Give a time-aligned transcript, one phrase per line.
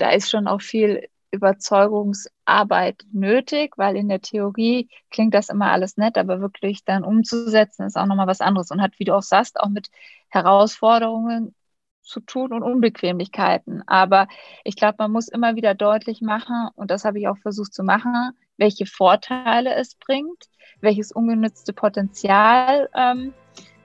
[0.00, 5.96] da ist schon auch viel Überzeugungsarbeit nötig, weil in der Theorie klingt das immer alles
[5.96, 9.22] nett, aber wirklich dann umzusetzen ist auch nochmal was anderes und hat, wie du auch
[9.22, 9.90] sagst, auch mit
[10.28, 11.54] Herausforderungen
[12.02, 13.86] zu tun und Unbequemlichkeiten.
[13.86, 14.26] Aber
[14.64, 17.84] ich glaube, man muss immer wieder deutlich machen, und das habe ich auch versucht zu
[17.84, 20.46] machen, welche Vorteile es bringt,
[20.80, 23.32] welches ungenützte Potenzial ähm,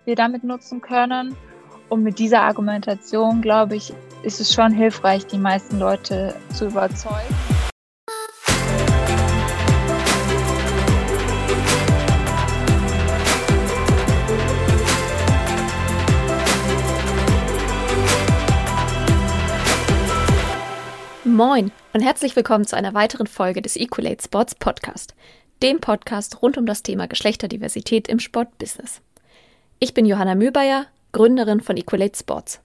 [0.06, 1.36] wir damit nutzen können.
[1.88, 3.94] Und mit dieser Argumentation, glaube ich,
[4.24, 7.36] ist es schon hilfreich, die meisten Leute zu überzeugen.
[21.24, 25.14] Moin und herzlich willkommen zu einer weiteren Folge des Equalate Sports Podcast,
[25.62, 29.02] dem Podcast rund um das Thema Geschlechterdiversität im Sportbusiness.
[29.80, 30.86] Ich bin Johanna Mühlbayer,
[31.16, 32.60] Gründerin von Equalate Sports.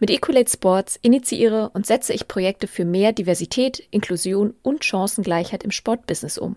[0.00, 5.70] Mit Equalate Sports initiiere und setze ich Projekte für mehr Diversität, Inklusion und Chancengleichheit im
[5.70, 6.56] Sportbusiness um.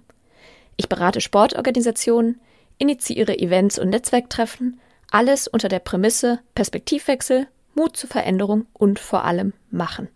[0.78, 2.41] Ich berate Sportorganisationen,
[2.80, 4.80] initiiere Events und Netzwerktreffen,
[5.12, 10.08] alles unter der Prämisse Perspektivwechsel, Mut zur Veränderung und vor allem Machen.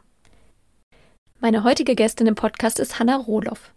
[1.39, 3.73] Meine heutige Gästin im Podcast ist Hanna Rohloff.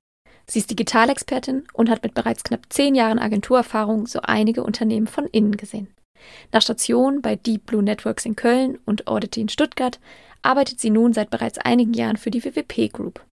[0.47, 5.27] Sie ist Digitalexpertin und hat mit bereits knapp zehn Jahren Agenturerfahrung so einige Unternehmen von
[5.27, 5.89] innen gesehen.
[6.53, 9.99] Nach Station bei Deep Blue Networks in Köln und Audity in Stuttgart
[10.43, 13.25] arbeitet sie nun seit bereits einigen Jahren für die WWP Group.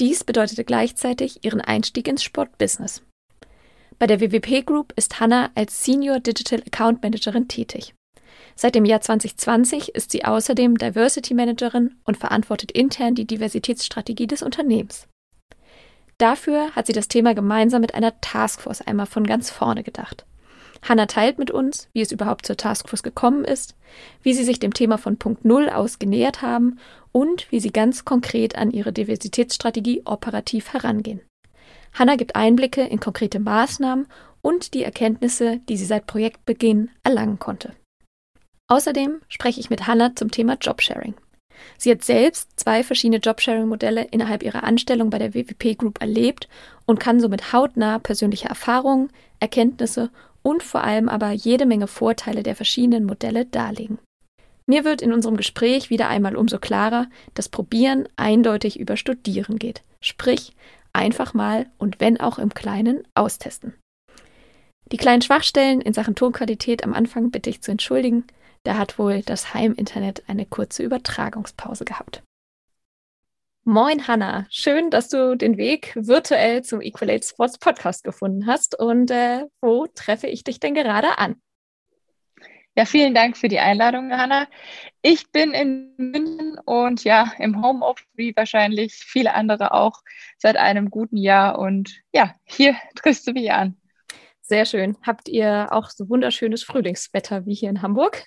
[0.00, 3.02] Dies bedeutete gleichzeitig ihren Einstieg ins Sportbusiness.
[3.98, 7.94] Bei der WWP Group ist Hannah als Senior Digital Account Managerin tätig.
[8.56, 14.42] Seit dem Jahr 2020 ist sie außerdem Diversity Managerin und verantwortet intern die Diversitätsstrategie des
[14.42, 15.08] Unternehmens.
[16.18, 20.24] Dafür hat sie das Thema gemeinsam mit einer Taskforce einmal von ganz vorne gedacht.
[20.84, 23.74] Hanna teilt mit uns, wie es überhaupt zur Taskforce gekommen ist,
[24.22, 26.78] wie sie sich dem Thema von Punkt Null aus genähert haben
[27.10, 31.20] und wie sie ganz konkret an ihre Diversitätsstrategie operativ herangehen.
[31.94, 34.06] Hanna gibt Einblicke in konkrete Maßnahmen
[34.42, 37.72] und die Erkenntnisse, die sie seit Projektbeginn erlangen konnte.
[38.68, 41.14] Außerdem spreche ich mit Hanna zum Thema Jobsharing.
[41.78, 46.48] Sie hat selbst zwei verschiedene Jobsharing-Modelle innerhalb ihrer Anstellung bei der WWP Group erlebt
[46.84, 49.10] und kann somit hautnah persönliche Erfahrungen,
[49.40, 50.10] Erkenntnisse
[50.44, 53.98] und vor allem aber jede Menge Vorteile der verschiedenen Modelle darlegen.
[54.66, 59.82] Mir wird in unserem Gespräch wieder einmal umso klarer, dass Probieren eindeutig über Studieren geht.
[60.00, 60.52] Sprich,
[60.92, 63.74] einfach mal und wenn auch im Kleinen austesten.
[64.92, 68.24] Die kleinen Schwachstellen in Sachen Tonqualität am Anfang bitte ich zu entschuldigen.
[68.64, 72.22] Da hat wohl das Heiminternet eine kurze Übertragungspause gehabt.
[73.66, 78.78] Moin Hanna, schön, dass du den Weg virtuell zum Equalate Sports Podcast gefunden hast.
[78.78, 81.40] Und äh, wo treffe ich dich denn gerade an?
[82.76, 84.48] Ja, vielen Dank für die Einladung, Hanna.
[85.00, 90.02] Ich bin in München und ja, im Homeoffice, wie wahrscheinlich viele andere auch,
[90.36, 91.58] seit einem guten Jahr.
[91.58, 93.78] Und ja, hier triffst du mich an.
[94.42, 94.98] Sehr schön.
[95.06, 98.26] Habt ihr auch so wunderschönes Frühlingswetter wie hier in Hamburg?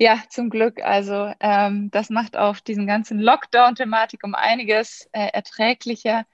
[0.00, 0.80] Ja, zum Glück.
[0.82, 6.24] Also ähm, das macht auch diesen ganzen Lockdown-Thematik um einiges äh, erträglicher,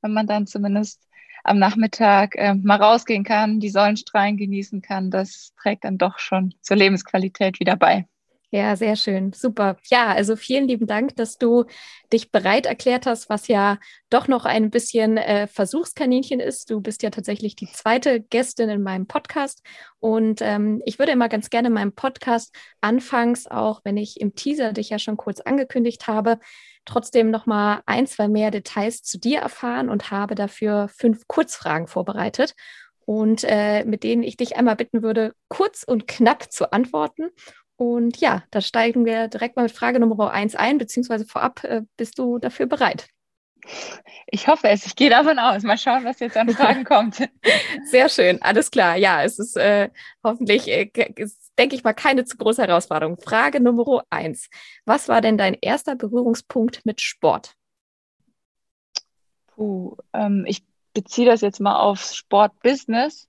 [0.00, 1.06] wenn man dann zumindest
[1.44, 5.10] am Nachmittag äh, mal rausgehen kann, die Sonnenstrahlen genießen kann.
[5.10, 8.06] Das trägt dann doch schon zur Lebensqualität wieder bei.
[8.52, 9.32] Ja, sehr schön.
[9.32, 9.76] Super.
[9.90, 11.66] Ja, also vielen lieben Dank, dass du
[12.12, 13.78] dich bereit erklärt hast, was ja
[14.10, 16.68] doch noch ein bisschen äh, Versuchskaninchen ist.
[16.68, 19.62] Du bist ja tatsächlich die zweite Gästin in meinem Podcast.
[20.00, 24.34] Und ähm, ich würde immer ganz gerne in meinem Podcast anfangs, auch wenn ich im
[24.34, 26.40] Teaser dich ja schon kurz angekündigt habe,
[26.84, 31.86] trotzdem noch mal ein, zwei mehr Details zu dir erfahren und habe dafür fünf Kurzfragen
[31.86, 32.56] vorbereitet
[33.10, 37.30] und äh, mit denen ich dich einmal bitten würde, kurz und knapp zu antworten.
[37.80, 41.80] Und ja, da steigen wir direkt mal mit Frage Nummer eins ein, beziehungsweise vorab, äh,
[41.96, 43.08] bist du dafür bereit?
[44.26, 44.84] Ich hoffe es.
[44.84, 45.62] Ich gehe davon aus.
[45.62, 47.26] Mal schauen, was jetzt an Fragen kommt.
[47.86, 48.42] Sehr schön.
[48.42, 48.96] Alles klar.
[48.96, 49.88] Ja, es ist äh,
[50.22, 53.18] hoffentlich, äh, ist, denke ich mal, keine zu große Herausforderung.
[53.18, 54.50] Frage Nummer eins.
[54.84, 57.54] Was war denn dein erster Berührungspunkt mit Sport?
[59.54, 63.26] Puh, ähm, ich beziehe das jetzt mal aufs Sportbusiness.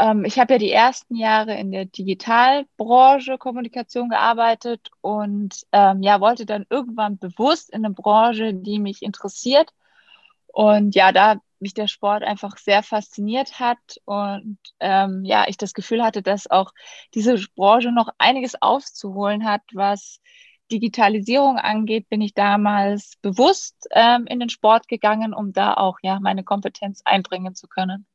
[0.00, 6.20] Ähm, ich habe ja die ersten Jahre in der Digitalbranche Kommunikation gearbeitet und ähm, ja,
[6.20, 9.70] wollte dann irgendwann bewusst in eine Branche, die mich interessiert.
[10.46, 15.74] Und ja, da mich der Sport einfach sehr fasziniert hat und ähm, ja, ich das
[15.74, 16.72] Gefühl hatte, dass auch
[17.14, 20.20] diese Branche noch einiges aufzuholen hat, was
[20.72, 26.18] Digitalisierung angeht, bin ich damals bewusst ähm, in den Sport gegangen, um da auch ja
[26.20, 28.06] meine Kompetenz einbringen zu können.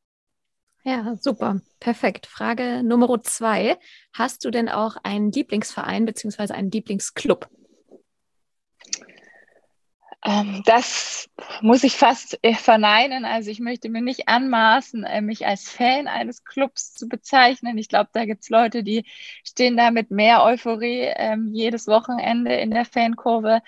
[0.87, 1.61] Ja, super.
[1.79, 2.27] Perfekt.
[2.27, 3.77] Frage Nummer zwei.
[4.13, 7.49] Hast du denn auch einen Lieblingsverein beziehungsweise einen Lieblingsclub?
[10.23, 11.27] Ähm, das
[11.61, 13.25] muss ich fast äh, verneinen.
[13.25, 17.79] Also ich möchte mir nicht anmaßen, äh, mich als Fan eines Clubs zu bezeichnen.
[17.79, 19.05] Ich glaube, da gibt es Leute, die
[19.43, 23.61] stehen da mit mehr Euphorie ähm, jedes Wochenende in der Fankurve.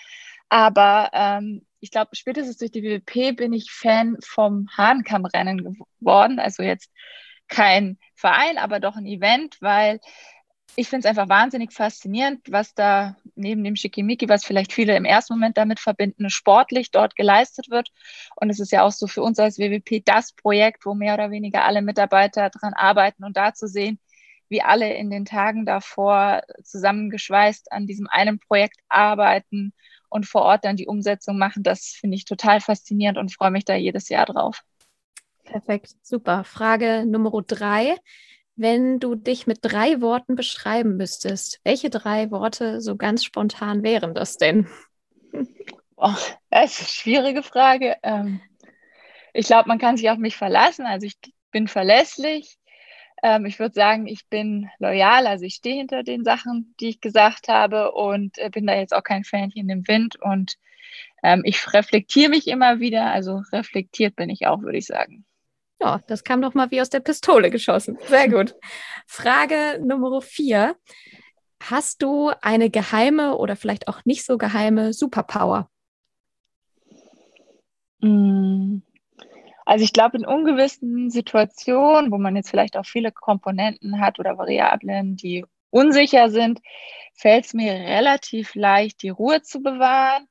[0.49, 6.39] Aber ähm, ich glaube, spätestens durch die WWP bin ich Fan vom Hahnkammrennen geworden.
[6.39, 6.91] Also jetzt
[7.47, 9.99] kein Verein, aber doch ein Event, weil
[10.75, 15.05] ich finde es einfach wahnsinnig faszinierend, was da neben dem Schickimicki, was vielleicht viele im
[15.05, 17.89] ersten Moment damit verbinden, sportlich dort geleistet wird.
[18.35, 21.31] Und es ist ja auch so für uns als WWP das Projekt, wo mehr oder
[21.31, 23.99] weniger alle Mitarbeiter dran arbeiten und da zu sehen,
[24.49, 29.73] wie alle in den Tagen davor zusammengeschweißt an diesem einen Projekt arbeiten
[30.09, 33.65] und vor Ort dann die Umsetzung machen, das finde ich total faszinierend und freue mich
[33.65, 34.61] da jedes Jahr drauf.
[35.43, 36.43] Perfekt, super.
[36.43, 37.95] Frage Nummer drei.
[38.55, 44.15] Wenn du dich mit drei Worten beschreiben müsstest, welche drei Worte so ganz spontan wären
[44.15, 44.67] das denn?
[45.95, 46.13] Oh,
[46.49, 47.97] das ist eine schwierige Frage.
[48.03, 48.41] Ähm,
[49.33, 50.85] ich glaube, man kann sich auf mich verlassen.
[50.85, 51.17] Also ich
[51.51, 52.57] bin verlässlich.
[53.23, 55.27] Ähm, ich würde sagen, ich bin loyal.
[55.27, 58.93] Also ich stehe hinter den Sachen, die ich gesagt habe und äh, bin da jetzt
[58.93, 60.15] auch kein Fähnchen im Wind.
[60.21, 60.55] Und
[61.23, 63.11] ähm, ich reflektiere mich immer wieder.
[63.11, 65.25] Also reflektiert bin ich auch, würde ich sagen.
[65.81, 67.97] Ja, das kam doch mal wie aus der Pistole geschossen.
[68.07, 68.55] Sehr gut.
[69.05, 70.75] Frage Nummer vier.
[71.61, 75.69] Hast du eine geheime oder vielleicht auch nicht so geheime Superpower?
[78.01, 78.81] Mm.
[79.67, 84.37] Also ich glaube, in ungewissen Situationen, wo man jetzt vielleicht auch viele Komponenten hat oder
[84.37, 86.61] Variablen, die unsicher sind,
[87.13, 90.25] fällt es mir relativ leicht, die Ruhe zu bewahren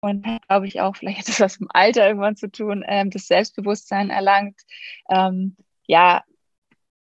[0.00, 3.08] und glaube ich auch, vielleicht hat das was mit dem Alter irgendwann zu tun, ähm,
[3.08, 4.60] das Selbstbewusstsein erlangt.
[5.08, 5.56] Ähm,
[5.86, 6.22] ja,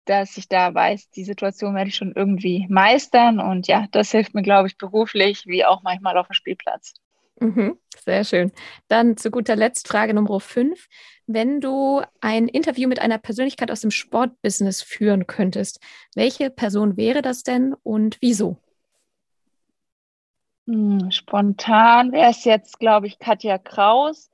[0.04, 3.39] dass ich da weiß, die Situation werde ich schon irgendwie meistern.
[3.39, 6.95] Und ja, das hilft mir, glaube ich, beruflich wie auch manchmal auf dem Spielplatz.
[7.39, 8.51] Mhm, sehr schön.
[8.88, 10.88] Dann zu guter Letzt Frage Nummer 5.
[11.25, 15.80] Wenn du ein Interview mit einer Persönlichkeit aus dem Sportbusiness führen könntest,
[16.15, 18.57] welche Person wäre das denn und wieso?
[20.68, 24.29] Hm, spontan wäre es jetzt, glaube ich, Katja Kraus.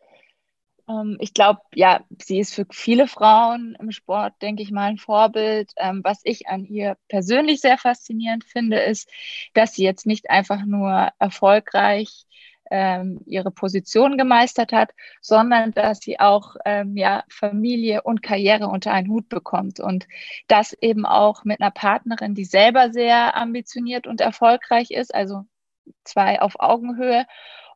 [0.88, 4.98] Ähm, ich glaube, ja, sie ist für viele Frauen im Sport, denke ich mal, ein
[4.98, 5.72] Vorbild.
[5.78, 9.10] Ähm, was ich an ihr persönlich sehr faszinierend finde, ist,
[9.54, 12.25] dass sie jetzt nicht einfach nur erfolgreich
[12.71, 18.92] ähm, ihre Position gemeistert hat, sondern dass sie auch ähm, ja, Familie und Karriere unter
[18.92, 19.80] einen Hut bekommt.
[19.80, 20.07] Und
[20.48, 25.44] das eben auch mit einer Partnerin, die selber sehr ambitioniert und erfolgreich ist, also
[26.04, 27.25] zwei auf Augenhöhe.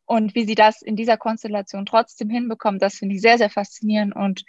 [0.06, 4.14] Und wie sie das in dieser Konstellation trotzdem hinbekommen, das finde ich sehr, sehr faszinierend.
[4.14, 4.44] Und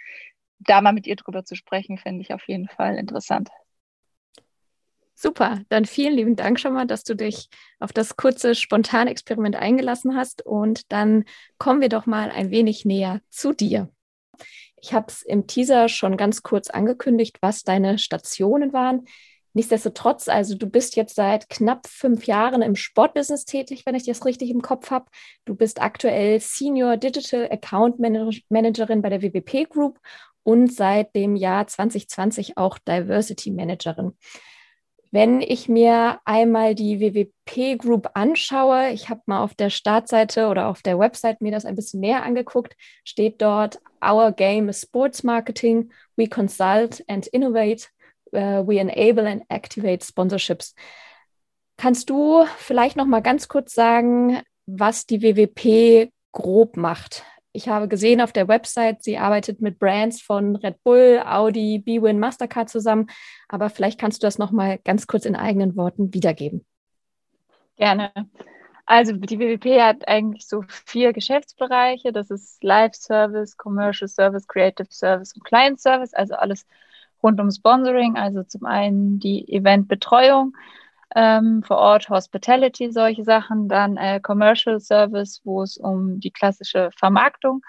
[0.58, 3.48] da mal mit ihr drüber zu sprechen, finde ich auf jeden Fall interessant.
[5.18, 7.48] Super, dann vielen lieben Dank schon mal, dass du dich
[7.80, 10.44] auf das kurze Spontanexperiment eingelassen hast.
[10.44, 11.24] Und dann
[11.56, 13.88] kommen wir doch mal ein wenig näher zu dir.
[14.76, 19.06] Ich habe es im Teaser schon ganz kurz angekündigt, was deine Stationen waren.
[19.54, 24.26] Nichtsdestotrotz, also du bist jetzt seit knapp fünf Jahren im Sportbusiness tätig, wenn ich das
[24.26, 25.06] richtig im Kopf habe.
[25.46, 29.98] Du bist aktuell Senior Digital Account Managerin bei der WWP Group
[30.42, 34.12] und seit dem Jahr 2020 auch Diversity Managerin.
[35.16, 40.68] Wenn ich mir einmal die WWP Group anschaue, ich habe mal auf der Startseite oder
[40.68, 45.22] auf der Website mir das ein bisschen näher angeguckt, steht dort Our Game is Sports
[45.22, 45.90] Marketing.
[46.16, 47.88] We consult and innovate
[48.34, 50.74] uh, we enable and activate sponsorships.
[51.78, 57.24] Kannst du vielleicht noch mal ganz kurz sagen, was die WWP grob macht?
[57.56, 62.18] Ich habe gesehen auf der Website, sie arbeitet mit Brands von Red Bull, Audi, BWin,
[62.18, 63.06] Mastercard zusammen.
[63.48, 66.66] Aber vielleicht kannst du das noch mal ganz kurz in eigenen Worten wiedergeben.
[67.76, 68.12] Gerne.
[68.84, 72.12] Also die WWP hat eigentlich so vier Geschäftsbereiche.
[72.12, 76.12] Das ist Live Service, Commercial Service, Creative Service und Client Service.
[76.12, 76.66] Also alles
[77.22, 80.54] rund um Sponsoring, also zum einen die Eventbetreuung
[81.16, 86.90] ähm, vor Ort, Hospitality, solche Sachen, dann äh, Commercial Service, wo es um die klassische
[86.94, 87.62] Vermarktung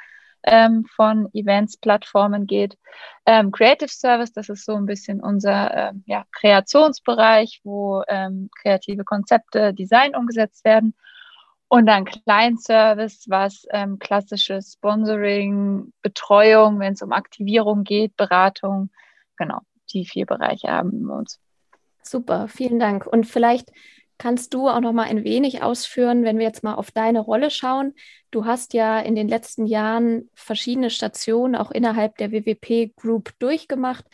[0.43, 2.77] ähm, von Events, Plattformen geht.
[3.25, 9.05] Ähm, Creative Service, das ist so ein bisschen unser äh, ja, Kreationsbereich, wo ähm, kreative
[9.05, 10.93] Konzepte, Design umgesetzt werden.
[11.69, 18.89] Und dann Client Service, was ähm, klassisches Sponsoring, Betreuung, wenn es um Aktivierung geht, Beratung,
[19.37, 19.59] genau,
[19.93, 21.39] die vier Bereiche haben wir uns.
[22.09, 23.05] Super, vielen Dank.
[23.05, 23.71] Und vielleicht
[24.17, 27.51] kannst du auch noch mal ein wenig ausführen, wenn wir jetzt mal auf deine Rolle
[27.51, 27.93] schauen.
[28.31, 34.05] Du hast ja in den letzten Jahren verschiedene Stationen auch innerhalb der WWP Group durchgemacht,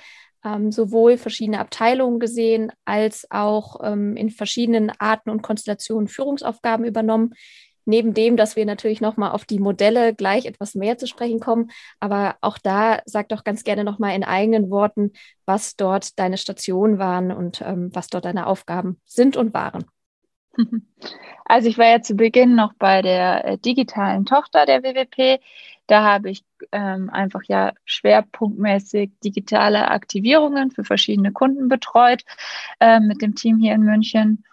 [0.44, 7.34] ähm, sowohl verschiedene Abteilungen gesehen, als auch ähm, in verschiedenen Arten und Konstellationen Führungsaufgaben übernommen.
[7.86, 11.72] Neben dem, dass wir natürlich nochmal auf die Modelle gleich etwas mehr zu sprechen kommen.
[12.00, 15.12] Aber auch da sag doch ganz gerne nochmal in eigenen Worten,
[15.46, 19.86] was dort deine Stationen waren und ähm, was dort deine Aufgaben sind und waren.
[21.46, 25.42] Also ich war ja zu Beginn noch bei der äh, digitalen Tochter der WWP.
[25.88, 32.24] Da habe ich ähm, einfach ja schwerpunktmäßig digitale Aktivierungen für verschiedene Kunden betreut
[32.80, 34.46] äh, mit dem Team hier in München.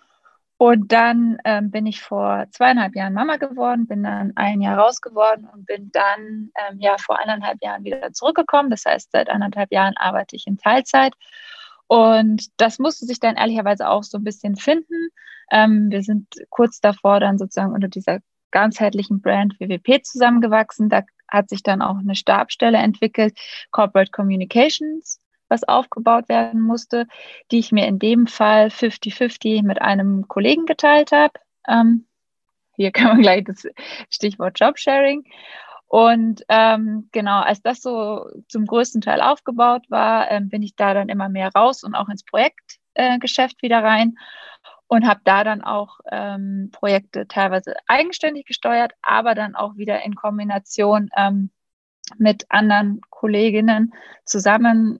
[0.61, 5.01] Und dann ähm, bin ich vor zweieinhalb Jahren Mama geworden, bin dann ein Jahr raus
[5.01, 8.69] geworden und bin dann ähm, ja vor eineinhalb Jahren wieder zurückgekommen.
[8.69, 11.15] Das heißt, seit eineinhalb Jahren arbeite ich in Teilzeit.
[11.87, 15.09] Und das musste sich dann ehrlicherweise auch so ein bisschen finden.
[15.51, 18.19] Ähm, wir sind kurz davor dann sozusagen unter dieser
[18.51, 20.91] ganzheitlichen Brand WWP zusammengewachsen.
[20.91, 23.33] Da hat sich dann auch eine Stabstelle entwickelt,
[23.71, 25.20] Corporate Communications
[25.51, 27.07] was aufgebaut werden musste,
[27.51, 31.35] die ich mir in dem Fall 50-50 mit einem Kollegen geteilt habe.
[31.69, 32.07] Ähm,
[32.77, 33.67] hier kann man gleich das
[34.09, 35.25] Stichwort Jobsharing.
[35.87, 40.95] Und ähm, genau, als das so zum größten Teil aufgebaut war, ähm, bin ich da
[40.95, 44.15] dann immer mehr raus und auch ins Projektgeschäft äh, wieder rein
[44.87, 50.15] und habe da dann auch ähm, Projekte teilweise eigenständig gesteuert, aber dann auch wieder in
[50.15, 51.51] Kombination ähm,
[52.19, 53.93] mit anderen Kolleginnen
[54.25, 54.99] zusammen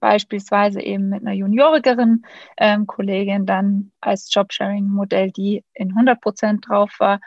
[0.00, 2.24] beispielsweise eben mit einer juniorigeren
[2.56, 7.20] ähm, Kollegin dann als Jobsharing-Modell, die in 100 Prozent drauf war,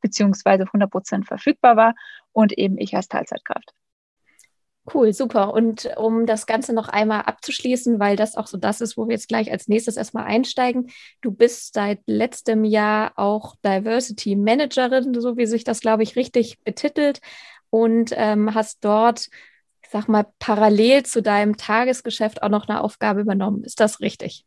[0.00, 1.94] beziehungsweise 100 Prozent verfügbar war
[2.32, 3.72] und eben ich als Teilzeitkraft.
[4.92, 5.54] Cool, super.
[5.54, 9.12] Und um das Ganze noch einmal abzuschließen, weil das auch so das ist, wo wir
[9.12, 10.90] jetzt gleich als nächstes erstmal einsteigen.
[11.20, 16.58] Du bist seit letztem Jahr auch Diversity Managerin, so wie sich das, glaube ich, richtig
[16.64, 17.20] betitelt
[17.70, 19.28] und ähm, hast dort
[19.92, 23.62] sag mal, parallel zu deinem Tagesgeschäft auch noch eine Aufgabe übernommen.
[23.62, 24.46] Ist das richtig?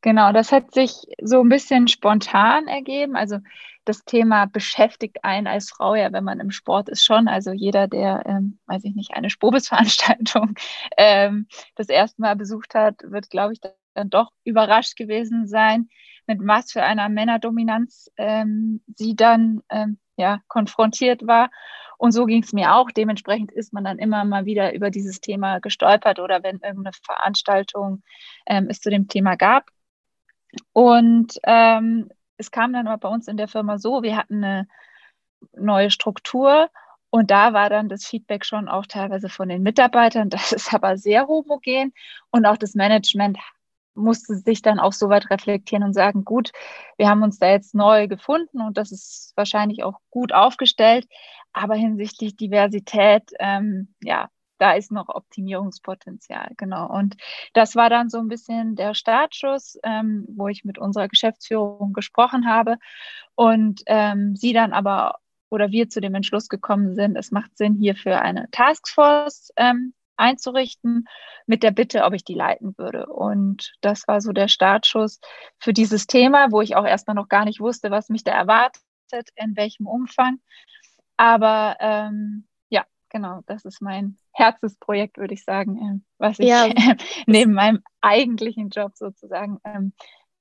[0.00, 3.14] Genau, das hat sich so ein bisschen spontan ergeben.
[3.14, 3.38] Also
[3.84, 7.28] das Thema beschäftigt einen als Frau ja, wenn man im Sport ist schon.
[7.28, 10.54] Also jeder, der, ähm, weiß ich nicht, eine Spobis-Veranstaltung
[10.96, 15.88] ähm, das erste Mal besucht hat, wird, glaube ich, dann doch überrascht gewesen sein,
[16.26, 21.50] mit was für einer Männerdominanz ähm, sie dann ähm, ja, konfrontiert war.
[21.98, 22.90] Und so ging es mir auch.
[22.90, 28.02] Dementsprechend ist man dann immer mal wieder über dieses Thema gestolpert oder wenn irgendeine Veranstaltung
[28.46, 29.70] ähm, es zu dem Thema gab.
[30.72, 34.68] Und ähm, es kam dann aber bei uns in der Firma so, wir hatten eine
[35.52, 36.70] neue Struktur
[37.10, 40.96] und da war dann das Feedback schon auch teilweise von den Mitarbeitern, das ist aber
[40.96, 41.92] sehr homogen
[42.30, 43.38] und auch das Management
[43.98, 46.52] musste sich dann auch so weit reflektieren und sagen, gut,
[46.96, 51.08] wir haben uns da jetzt neu gefunden und das ist wahrscheinlich auch gut aufgestellt,
[51.52, 54.28] aber hinsichtlich Diversität, ähm, ja,
[54.58, 56.88] da ist noch Optimierungspotenzial, genau.
[56.88, 57.16] Und
[57.54, 62.48] das war dann so ein bisschen der Startschuss, ähm, wo ich mit unserer Geschäftsführung gesprochen
[62.48, 62.76] habe
[63.34, 65.18] und ähm, sie dann aber
[65.50, 71.06] oder wir zu dem Entschluss gekommen sind, es macht Sinn, hierfür eine Taskforce ähm, einzurichten,
[71.46, 73.06] mit der Bitte, ob ich die leiten würde.
[73.06, 75.20] Und das war so der Startschuss
[75.58, 78.82] für dieses Thema, wo ich auch erstmal noch gar nicht wusste, was mich da erwartet,
[79.36, 80.40] in welchem Umfang.
[81.18, 86.68] Aber ähm, ja, genau, das ist mein Herzensprojekt, würde ich sagen, äh, was ich ja.
[87.26, 89.92] neben meinem eigentlichen Job sozusagen ähm,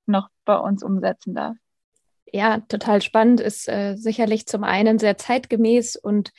[0.05, 1.57] noch bei uns umsetzen darf.
[2.31, 6.31] Ja, total spannend, ist äh, sicherlich zum einen sehr zeitgemäß und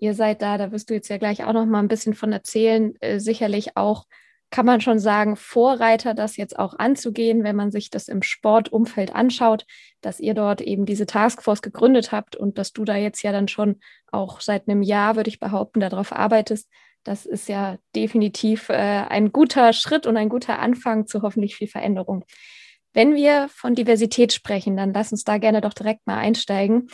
[0.00, 2.32] Ihr seid da, da wirst du jetzt ja gleich auch noch mal ein bisschen von
[2.32, 4.06] erzählen, äh, sicherlich auch,
[4.50, 9.14] kann man schon sagen, Vorreiter, das jetzt auch anzugehen, wenn man sich das im Sportumfeld
[9.14, 9.66] anschaut,
[10.00, 13.48] dass ihr dort eben diese Taskforce gegründet habt und dass du da jetzt ja dann
[13.48, 16.68] schon auch seit einem Jahr, würde ich behaupten, darauf arbeitest.
[17.04, 21.68] Das ist ja definitiv äh, ein guter Schritt und ein guter Anfang zu hoffentlich viel
[21.68, 22.24] Veränderung.
[22.92, 26.88] Wenn wir von Diversität sprechen, dann lass uns da gerne doch direkt mal einsteigen.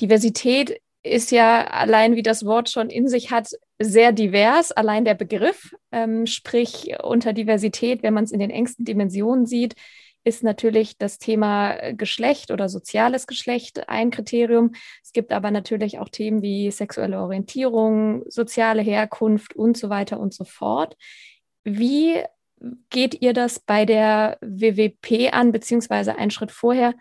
[0.00, 3.48] Diversität ist ja allein, wie das Wort schon in sich hat,
[3.82, 4.72] sehr divers.
[4.72, 9.74] Allein der Begriff, ähm, sprich unter Diversität, wenn man es in den engsten Dimensionen sieht,
[10.24, 14.72] ist natürlich das Thema Geschlecht oder soziales Geschlecht ein Kriterium.
[15.02, 20.32] Es gibt aber natürlich auch Themen wie sexuelle Orientierung, soziale Herkunft und so weiter und
[20.32, 20.96] so fort.
[21.64, 22.22] Wie
[22.90, 26.94] geht ihr das bei der WWP an, beziehungsweise einen Schritt vorher?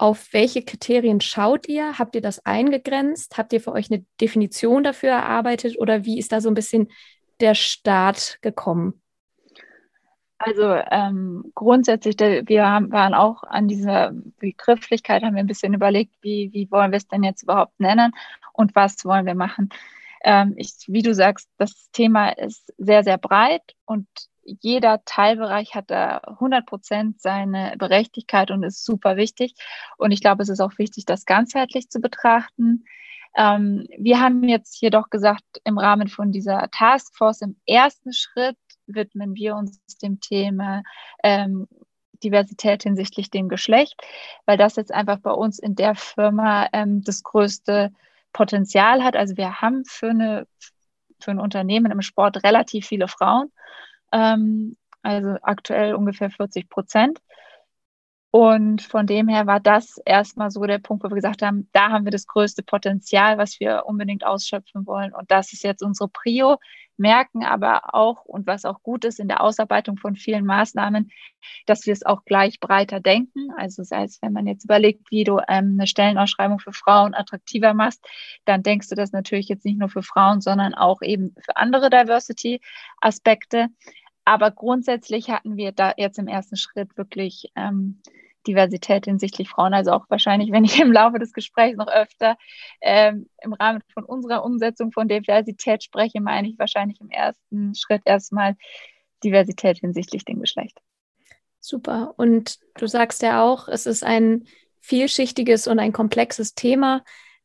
[0.00, 1.98] Auf welche Kriterien schaut ihr?
[1.98, 3.36] Habt ihr das eingegrenzt?
[3.36, 6.88] Habt ihr für euch eine Definition dafür erarbeitet oder wie ist da so ein bisschen
[7.40, 9.02] der Start gekommen?
[10.38, 16.14] Also ähm, grundsätzlich, wir haben, waren auch an dieser Begrifflichkeit, haben wir ein bisschen überlegt,
[16.22, 18.12] wie, wie wollen wir es denn jetzt überhaupt nennen
[18.54, 19.68] und was wollen wir machen.
[20.24, 24.06] Ähm, ich, wie du sagst, das Thema ist sehr, sehr breit und
[24.60, 29.54] jeder Teilbereich hat da 100 Prozent seine Berechtigkeit und ist super wichtig.
[29.96, 32.84] Und ich glaube, es ist auch wichtig, das ganzheitlich zu betrachten.
[33.36, 39.34] Ähm, wir haben jetzt jedoch gesagt, im Rahmen von dieser Taskforce im ersten Schritt widmen
[39.34, 40.82] wir uns dem Thema
[41.22, 41.68] ähm,
[42.22, 44.00] Diversität hinsichtlich dem Geschlecht,
[44.46, 47.92] weil das jetzt einfach bei uns in der Firma ähm, das größte
[48.32, 49.16] Potenzial hat.
[49.16, 50.46] Also wir haben für, eine,
[51.20, 53.50] für ein Unternehmen im Sport relativ viele Frauen,
[54.12, 57.20] ähm, also aktuell ungefähr 40 Prozent.
[58.32, 61.90] Und von dem her war das erstmal so der Punkt, wo wir gesagt haben, da
[61.90, 65.12] haben wir das größte Potenzial, was wir unbedingt ausschöpfen wollen.
[65.12, 66.56] Und das ist jetzt unsere Prio,
[66.96, 71.10] merken aber auch, und was auch gut ist in der Ausarbeitung von vielen Maßnahmen,
[71.66, 73.50] dass wir es auch gleich breiter denken.
[73.56, 77.74] Also sei es, wenn man jetzt überlegt, wie du ähm, eine Stellenausschreibung für Frauen attraktiver
[77.74, 78.06] machst,
[78.44, 81.90] dann denkst du das natürlich jetzt nicht nur für Frauen, sondern auch eben für andere
[81.90, 83.68] Diversity-Aspekte.
[84.30, 88.00] Aber grundsätzlich hatten wir da jetzt im ersten Schritt wirklich ähm,
[88.46, 92.38] Diversität hinsichtlich Frauen, also auch wahrscheinlich, wenn ich im Laufe des Gesprächs noch öfter
[92.80, 98.02] ähm, im Rahmen von unserer Umsetzung von Diversität spreche, meine ich wahrscheinlich im ersten Schritt
[98.04, 98.54] erstmal
[99.24, 100.78] Diversität hinsichtlich dem Geschlecht.
[101.58, 102.14] Super.
[102.16, 104.44] Und du sagst ja auch, es ist ein
[104.78, 107.02] vielschichtiges und ein komplexes Thema.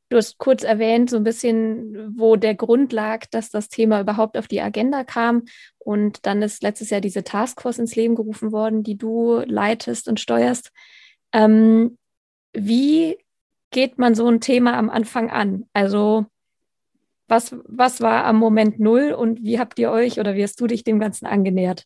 [0.10, 4.38] Du hast kurz erwähnt, so ein bisschen, wo der Grund lag, dass das Thema überhaupt
[4.38, 5.46] auf die Agenda kam.
[5.80, 10.20] Und dann ist letztes Jahr diese Taskforce ins Leben gerufen worden, die du leitest und
[10.20, 10.72] steuerst.
[11.34, 11.98] Ähm,
[12.54, 13.18] wie
[13.72, 15.66] geht man so ein Thema am Anfang an?
[15.74, 16.28] Also
[17.28, 20.68] was, was war am Moment Null und wie habt ihr euch oder wie hast du
[20.68, 21.86] dich dem Ganzen angenähert?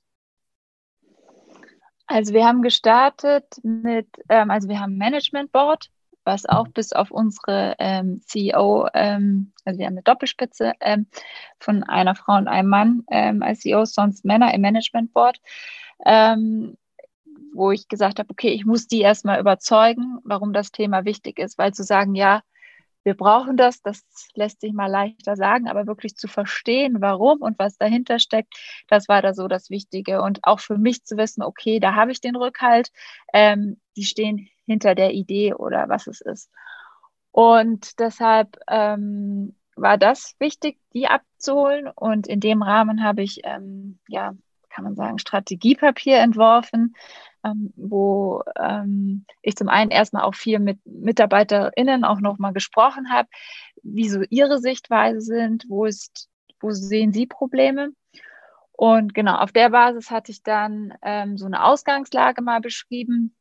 [2.07, 5.89] Also wir haben gestartet mit, ähm, also wir haben Management Board,
[6.29, 6.74] was auch mhm.
[6.74, 11.07] bis auf unsere ähm, CEO, ähm, also wir haben eine Doppelspitze ähm,
[11.59, 15.41] von einer Frau und einem Mann ähm, als CEO, sonst Männer im Management Board,
[16.05, 16.77] ähm,
[17.53, 21.57] wo ich gesagt habe, okay, ich muss die erstmal überzeugen, warum das Thema wichtig ist,
[21.57, 22.43] weil zu sagen, ja,
[23.03, 24.03] wir brauchen das, das
[24.36, 28.54] lässt sich mal leichter sagen, aber wirklich zu verstehen, warum und was dahinter steckt,
[28.88, 30.21] das war da so das Wichtige.
[30.21, 32.91] Und auch für mich zu wissen, okay, da habe ich den Rückhalt,
[33.34, 36.51] ähm, die stehen hinter der Idee oder was es ist.
[37.32, 41.89] Und deshalb ähm, war das wichtig, die abzuholen.
[41.95, 44.34] Und in dem Rahmen habe ich, ähm, ja,
[44.69, 46.95] kann man sagen, Strategiepapier entworfen,
[47.43, 53.27] ähm, wo ähm, ich zum einen erstmal auch viel mit MitarbeiterInnen auch nochmal gesprochen habe,
[53.82, 56.29] wie so ihre Sichtweise sind, wo ist,
[56.60, 57.89] wo sehen sie Probleme.
[58.71, 63.36] Und genau, auf der Basis hatte ich dann ähm, so eine Ausgangslage mal beschrieben,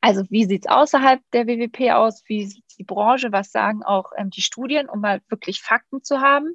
[0.00, 2.22] also wie sieht es außerhalb der WWP aus?
[2.26, 3.32] Wie sieht die Branche?
[3.32, 6.54] Was sagen auch ähm, die Studien, um mal wirklich Fakten zu haben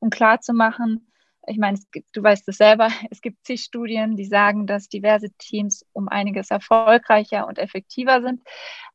[0.00, 1.10] und klar zu machen,
[1.46, 1.78] ich meine,
[2.12, 6.50] du weißt es selber, es gibt zig Studien, die sagen, dass diverse Teams um einiges
[6.50, 8.42] erfolgreicher und effektiver sind.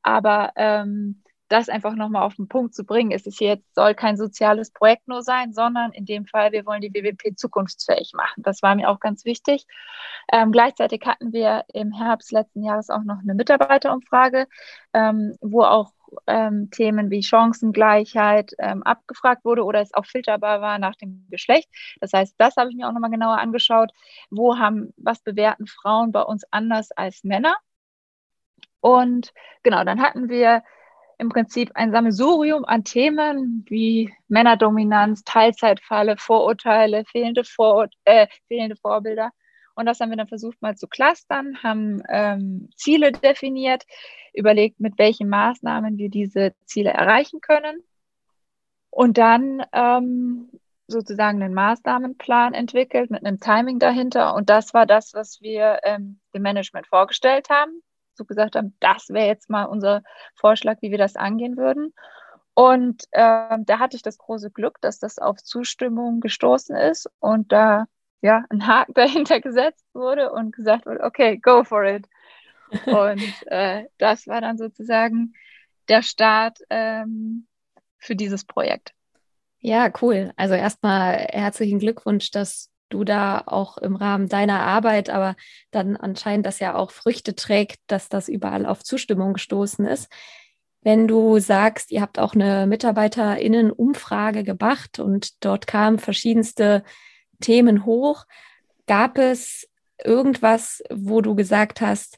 [0.01, 3.11] Aber ähm, das einfach nochmal auf den Punkt zu bringen.
[3.11, 6.81] Es ist jetzt, soll kein soziales Projekt nur sein, sondern in dem Fall, wir wollen
[6.81, 8.43] die WWP zukunftsfähig machen.
[8.43, 9.65] Das war mir auch ganz wichtig.
[10.31, 14.47] Ähm, gleichzeitig hatten wir im Herbst letzten Jahres auch noch eine Mitarbeiterumfrage,
[14.93, 15.91] ähm, wo auch
[16.27, 21.69] ähm, Themen wie Chancengleichheit ähm, abgefragt wurde oder es auch filterbar war nach dem Geschlecht.
[21.99, 23.91] Das heißt, das habe ich mir auch nochmal genauer angeschaut.
[24.29, 27.55] Wo haben, was bewerten Frauen bei uns anders als Männer?
[28.81, 29.33] Und
[29.63, 30.63] genau, dann hatten wir
[31.19, 39.31] im Prinzip ein Sammelsurium an Themen wie Männerdominanz, Teilzeitfalle, Vorurteile, fehlende, Vorur äh, fehlende Vorbilder.
[39.75, 43.83] Und das haben wir dann versucht mal zu clustern, haben ähm, Ziele definiert,
[44.33, 47.83] überlegt, mit welchen Maßnahmen wir diese Ziele erreichen können.
[48.89, 50.49] Und dann ähm,
[50.87, 54.35] sozusagen einen Maßnahmenplan entwickelt mit einem Timing dahinter.
[54.35, 57.83] Und das war das, was wir ähm, dem Management vorgestellt haben
[58.19, 60.03] so gesagt haben, das wäre jetzt mal unser
[60.35, 61.93] Vorschlag, wie wir das angehen würden.
[62.53, 67.51] Und äh, da hatte ich das große Glück, dass das auf Zustimmung gestoßen ist und
[67.53, 67.85] da
[68.21, 72.07] ja ein Haken dahinter gesetzt wurde und gesagt wurde, okay, go for it.
[72.85, 75.33] und äh, das war dann sozusagen
[75.87, 77.47] der Start ähm,
[77.97, 78.93] für dieses Projekt.
[79.61, 80.33] Ja, cool.
[80.35, 85.35] Also erstmal herzlichen Glückwunsch, dass du da auch im Rahmen deiner Arbeit, aber
[85.71, 90.11] dann anscheinend das ja auch Früchte trägt, dass das überall auf Zustimmung gestoßen ist.
[90.81, 96.83] Wenn du sagst, ihr habt auch eine Mitarbeiterinnenumfrage gemacht und dort kamen verschiedenste
[97.41, 98.25] Themen hoch,
[98.87, 99.69] gab es
[100.03, 102.17] irgendwas, wo du gesagt hast,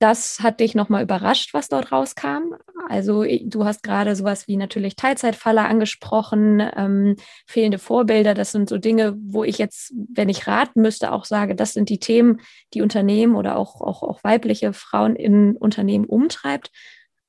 [0.00, 2.54] das hat dich nochmal überrascht, was dort rauskam?
[2.88, 8.32] Also du hast gerade sowas wie natürlich Teilzeitfalle angesprochen, ähm, fehlende Vorbilder.
[8.32, 11.90] Das sind so Dinge, wo ich jetzt, wenn ich raten müsste, auch sage, das sind
[11.90, 12.40] die Themen,
[12.72, 16.70] die Unternehmen oder auch, auch, auch weibliche Frauen in Unternehmen umtreibt.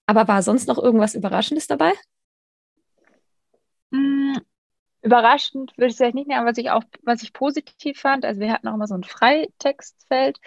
[0.05, 1.91] Aber war sonst noch irgendwas Überraschendes dabei?
[5.03, 8.23] Überraschend würde ich es vielleicht nicht nennen, aber was ich auch, was ich positiv fand,
[8.23, 10.39] also wir hatten auch immer so ein Freitextfeld,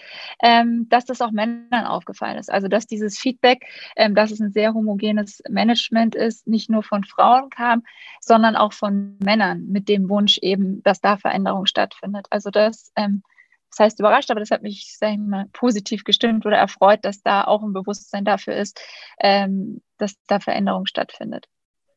[0.42, 2.50] ähm, dass das auch Männern aufgefallen ist.
[2.52, 7.02] Also dass dieses Feedback, ähm, dass es ein sehr homogenes Management ist, nicht nur von
[7.02, 7.82] Frauen kam,
[8.20, 12.26] sondern auch von Männern mit dem Wunsch eben, dass da Veränderung stattfindet.
[12.30, 13.24] Also das, ähm,
[13.70, 17.22] das heißt überrascht, aber das hat mich, sag ich mal, positiv gestimmt oder erfreut, dass
[17.22, 18.80] da auch ein Bewusstsein dafür ist,
[19.18, 21.48] ähm, dass da Veränderung stattfindet.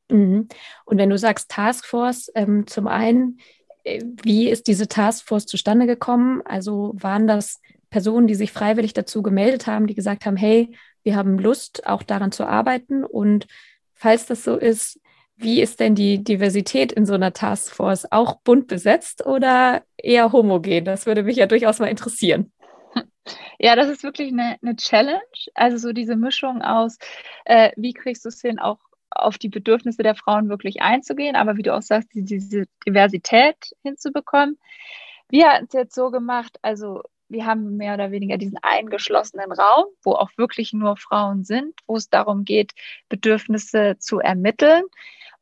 [0.10, 0.48] Mhm.
[0.86, 3.40] Und wenn du sagst Taskforce, ähm, zum einen,
[3.84, 6.42] äh, wie ist diese Taskforce zustande gekommen?
[6.46, 11.16] Also waren das Personen, die sich freiwillig dazu gemeldet haben, die gesagt haben, hey, wir
[11.16, 13.04] haben Lust, auch daran zu arbeiten?
[13.04, 13.48] Und
[13.94, 15.00] falls das so ist,
[15.36, 18.12] wie ist denn die Diversität in so einer Taskforce?
[18.12, 20.84] Auch bunt besetzt oder eher homogen?
[20.84, 22.52] Das würde mich ja durchaus mal interessieren.
[23.60, 25.22] Ja, das ist wirklich eine, eine Challenge.
[25.54, 26.98] Also so diese Mischung aus,
[27.46, 28.80] äh, wie kriegst du es hin, auch
[29.12, 34.58] auf die Bedürfnisse der Frauen wirklich einzugehen, aber wie du auch sagst, diese Diversität hinzubekommen.
[35.30, 39.86] Wir hatten es jetzt so gemacht, also wir haben mehr oder weniger diesen eingeschlossenen Raum,
[40.04, 42.74] wo auch wirklich nur Frauen sind, wo es darum geht,
[43.10, 44.84] Bedürfnisse zu ermitteln.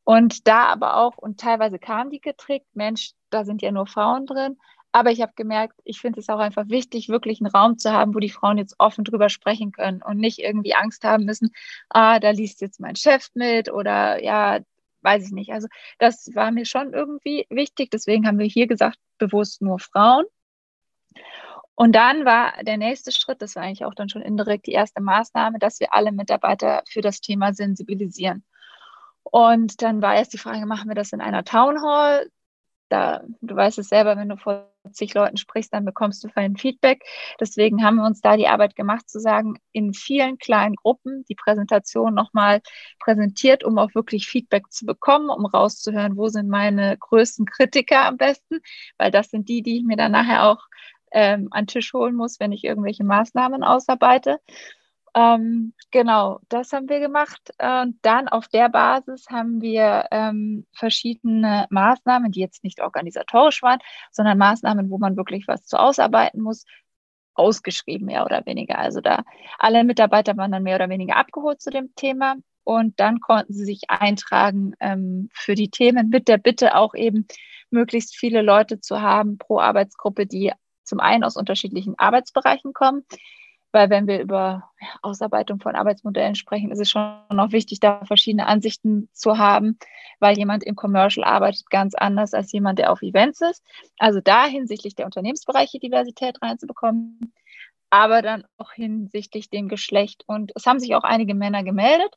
[0.04, 4.26] Und da aber auch, und teilweise kamen die getrickt, Mensch, da sind ja nur Frauen
[4.26, 4.58] drin,
[4.96, 8.16] aber ich habe gemerkt, ich finde es auch einfach wichtig, wirklich einen Raum zu haben,
[8.16, 11.52] wo die Frauen jetzt offen drüber sprechen können und nicht irgendwie Angst haben müssen,
[11.90, 14.62] ah, da liest jetzt mein Chef mit oder ja,
[15.02, 15.52] weiß ich nicht.
[15.52, 15.68] Also
[16.00, 17.92] das war mir schon irgendwie wichtig.
[17.92, 20.24] Deswegen haben wir hier gesagt, bewusst nur Frauen.
[21.76, 25.02] Und dann war der nächste Schritt, das war eigentlich auch dann schon indirekt die erste
[25.02, 28.46] Maßnahme, dass wir alle Mitarbeiter für das Thema sensibilisieren.
[29.24, 32.32] Und dann war erst die Frage, machen wir das in einer Town Hall?
[32.90, 36.58] Da, du weißt es selber, wenn du vor zig Leuten sprichst, dann bekommst du ein
[36.58, 37.04] Feedback.
[37.40, 41.36] Deswegen haben wir uns da die Arbeit gemacht, zu sagen, in vielen kleinen Gruppen die
[41.36, 42.62] Präsentation nochmal
[43.00, 48.18] präsentiert, um auch wirklich Feedback zu bekommen, um rauszuhören, wo sind meine größten Kritiker am
[48.18, 48.60] besten,
[48.98, 50.68] weil das sind die, die ich mir dann nachher auch
[51.12, 54.40] ähm, an den Tisch holen muss, wenn ich irgendwelche Maßnahmen ausarbeite.
[55.16, 57.52] Ähm, genau, das haben wir gemacht.
[57.62, 63.80] Und dann auf der Basis haben wir ähm, verschiedene Maßnahmen, die jetzt nicht organisatorisch waren,
[64.12, 66.66] sondern Maßnahmen, wo man wirklich was zu ausarbeiten muss,
[67.34, 68.78] ausgeschrieben, mehr oder weniger.
[68.78, 69.24] Also da
[69.58, 72.36] alle Mitarbeiter waren dann mehr oder weniger abgeholt zu dem Thema.
[72.66, 77.28] Und dann konnten sie sich eintragen ähm, für die Themen mit der Bitte auch eben
[77.70, 80.52] möglichst viele Leute zu haben pro Arbeitsgruppe, die
[80.84, 83.06] zum einen aus unterschiedlichen Arbeitsbereichen kommen,
[83.76, 88.48] weil wenn wir über Ausarbeitung von Arbeitsmodellen sprechen, ist es schon noch wichtig, da verschiedene
[88.48, 89.78] Ansichten zu haben,
[90.22, 93.62] weil jemand im Commercial arbeitet ganz anders als jemand, der auf Events ist.
[94.00, 97.34] Also da hinsichtlich der Unternehmensbereiche Diversität reinzubekommen,
[97.90, 100.24] aber dann auch hinsichtlich dem Geschlecht.
[100.26, 102.16] Und es haben sich auch einige Männer gemeldet.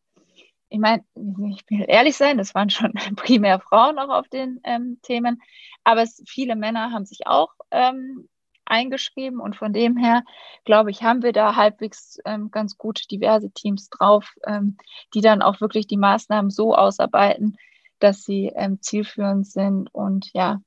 [0.68, 5.00] Ich meine, ich will ehrlich sein, das waren schon primär Frauen auch auf den ähm,
[5.02, 5.42] Themen,
[5.82, 8.28] aber es, viele Männer haben sich auch ähm,
[8.70, 10.24] eingeschrieben und von dem her,
[10.64, 14.76] glaube ich, haben wir da halbwegs ähm, ganz gut diverse Teams drauf, ähm,
[15.14, 17.56] die dann auch wirklich die Maßnahmen so ausarbeiten,
[17.98, 20.60] dass sie ähm, zielführend sind und ja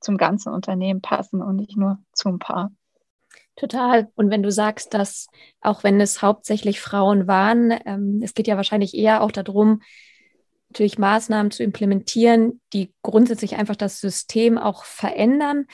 [0.00, 2.70] zum ganzen Unternehmen passen und nicht nur zum Paar.
[3.56, 4.08] Total.
[4.14, 5.26] Und wenn du sagst, dass
[5.60, 9.82] auch wenn es hauptsächlich Frauen waren, ähm, es geht ja wahrscheinlich eher auch darum,
[10.70, 15.66] natürlich Maßnahmen zu implementieren, die grundsätzlich einfach das System auch verändern.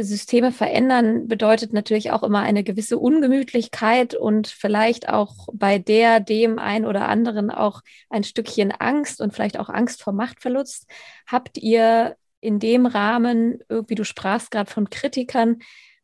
[0.00, 6.58] Systeme verändern bedeutet natürlich auch immer eine gewisse Ungemütlichkeit und vielleicht auch bei der, dem
[6.58, 10.88] ein oder anderen auch ein Stückchen Angst und vielleicht auch Angst vor Machtverlust.
[11.26, 15.58] Habt ihr in dem Rahmen, irgendwie du sprachst gerade von Kritikern,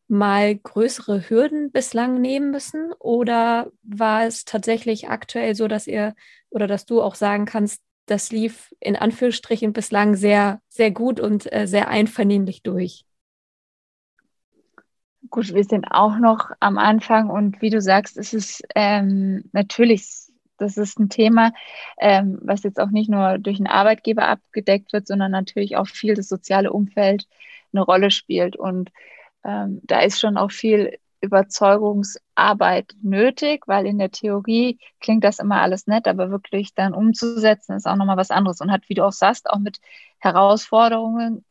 [0.07, 2.91] mal größere Hürden bislang nehmen müssen?
[2.99, 6.15] Oder war es tatsächlich aktuell so, dass ihr
[6.49, 11.51] oder dass du auch sagen kannst, das lief in Anführungsstrichen bislang sehr, sehr gut und
[11.53, 13.05] äh, sehr einvernehmlich durch?
[15.29, 20.07] Gut, wir sind auch noch am Anfang und wie du sagst, ist es ähm, natürlich,
[20.57, 21.51] das ist ein Thema,
[21.99, 26.15] ähm, was jetzt auch nicht nur durch einen Arbeitgeber abgedeckt wird, sondern natürlich auch viel
[26.15, 27.27] das soziale Umfeld
[27.73, 28.55] eine Rolle spielt.
[28.55, 28.91] Und
[29.43, 35.61] ähm, da ist schon auch viel Überzeugungsarbeit nötig, weil in der Theorie klingt das immer
[35.61, 39.05] alles nett, aber wirklich dann umzusetzen ist auch nochmal was anderes und hat, wie du
[39.05, 39.79] auch sagst, auch mit
[40.19, 41.43] Herausforderungen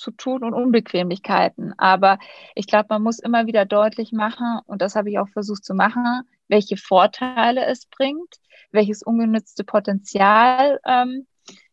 [0.00, 1.74] zu tun und Unbequemlichkeiten.
[1.78, 2.18] Aber
[2.54, 5.74] ich glaube, man muss immer wieder deutlich machen, und das habe ich auch versucht zu
[5.74, 8.36] machen, welche Vorteile es bringt,
[8.72, 11.26] welches ungenützte Potenzial ähm,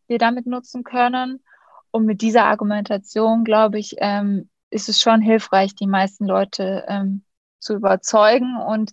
[0.08, 1.42] wir damit nutzen können.
[1.92, 7.24] Und mit dieser Argumentation, glaube ich, ähm, ist es schon hilfreich, die meisten Leute ähm,
[7.60, 8.58] zu überzeugen.
[8.58, 8.92] Und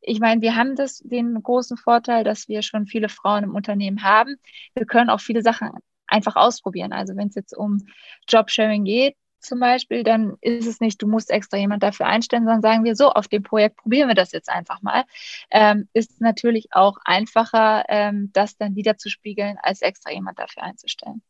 [0.00, 4.02] ich meine, wir haben das, den großen Vorteil, dass wir schon viele Frauen im Unternehmen
[4.02, 4.36] haben.
[4.74, 5.70] Wir können auch viele Sachen
[6.06, 6.92] einfach ausprobieren.
[6.92, 7.86] Also wenn es jetzt um
[8.28, 12.62] Jobsharing geht, zum Beispiel, dann ist es nicht, du musst extra jemand dafür einstellen, sondern
[12.62, 15.04] sagen wir so, auf dem Projekt probieren wir das jetzt einfach mal.
[15.50, 20.64] Ähm, ist natürlich auch einfacher, ähm, das dann wieder zu spiegeln, als extra jemand dafür
[20.64, 21.22] einzustellen.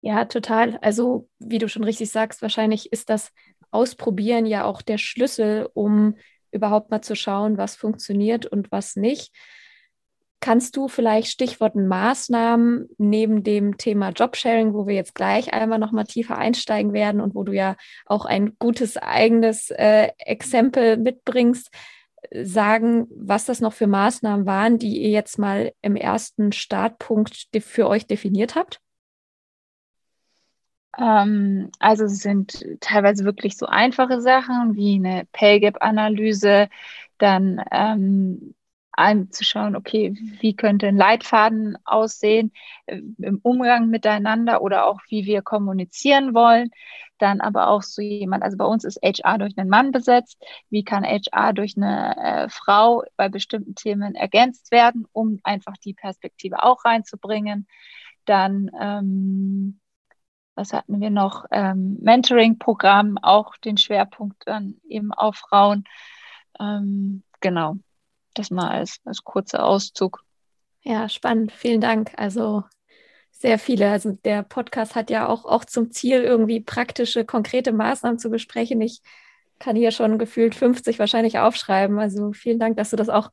[0.00, 0.76] Ja, total.
[0.82, 3.32] Also, wie du schon richtig sagst, wahrscheinlich ist das
[3.70, 6.16] Ausprobieren ja auch der Schlüssel, um
[6.52, 9.34] überhaupt mal zu schauen, was funktioniert und was nicht.
[10.44, 15.90] Kannst du vielleicht Stichworten Maßnahmen neben dem Thema Jobsharing, wo wir jetzt gleich einmal noch
[15.90, 21.70] mal tiefer einsteigen werden und wo du ja auch ein gutes eigenes äh, Exempel mitbringst,
[22.42, 27.88] sagen, was das noch für Maßnahmen waren, die ihr jetzt mal im ersten Startpunkt für
[27.88, 28.82] euch definiert habt?
[30.98, 36.68] Ähm, also es sind teilweise wirklich so einfache Sachen wie eine Pay Gap Analyse,
[37.16, 38.54] dann ähm,
[38.96, 42.52] anzuschauen, okay, wie könnte ein Leitfaden aussehen
[42.86, 46.70] äh, im Umgang miteinander oder auch wie wir kommunizieren wollen.
[47.18, 50.42] Dann aber auch so jemand, also bei uns ist HR durch einen Mann besetzt.
[50.70, 55.94] Wie kann HR durch eine äh, Frau bei bestimmten Themen ergänzt werden, um einfach die
[55.94, 57.66] Perspektive auch reinzubringen?
[58.24, 59.80] Dann ähm,
[60.54, 61.46] was hatten wir noch?
[61.50, 65.84] Ähm, Mentoring-Programm, auch den Schwerpunkt dann eben auf Frauen.
[66.60, 67.76] Ähm, genau,
[68.34, 70.24] das mal als, als kurzer Auszug.
[70.82, 71.52] Ja, spannend.
[71.52, 72.12] Vielen Dank.
[72.16, 72.64] Also
[73.30, 73.90] sehr viele.
[73.90, 78.80] Also der Podcast hat ja auch, auch zum Ziel, irgendwie praktische, konkrete Maßnahmen zu besprechen.
[78.80, 79.00] Ich
[79.58, 81.98] kann hier schon gefühlt 50 wahrscheinlich aufschreiben.
[81.98, 83.30] Also vielen Dank, dass du das auch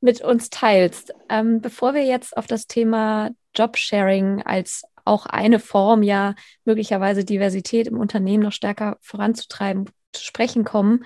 [0.00, 1.14] mit uns teilst.
[1.28, 7.86] Ähm, bevor wir jetzt auf das Thema Jobsharing als auch eine Form, ja möglicherweise Diversität
[7.86, 11.04] im Unternehmen noch stärker voranzutreiben, zu sprechen kommen,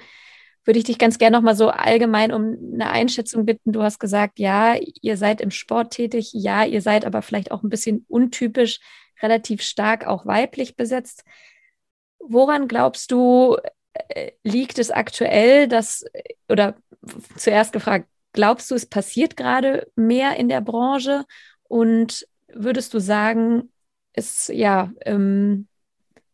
[0.69, 3.73] würde ich dich ganz gerne noch mal so allgemein um eine Einschätzung bitten.
[3.73, 7.63] Du hast gesagt, ja, ihr seid im Sport tätig, ja, ihr seid aber vielleicht auch
[7.63, 8.79] ein bisschen untypisch,
[9.23, 11.25] relativ stark auch weiblich besetzt.
[12.19, 13.57] Woran glaubst du,
[13.95, 16.05] äh, liegt es aktuell, dass,
[16.51, 16.75] oder
[17.35, 21.25] zuerst gefragt, glaubst du, es passiert gerade mehr in der Branche?
[21.63, 23.73] Und würdest du sagen,
[24.13, 25.67] es, ja, ähm,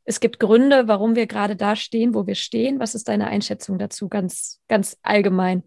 [0.04, 2.78] es gibt Gründe, warum wir gerade da stehen, wo wir stehen.
[2.78, 5.62] Was ist deine Einschätzung dazu, ganz, ganz allgemein?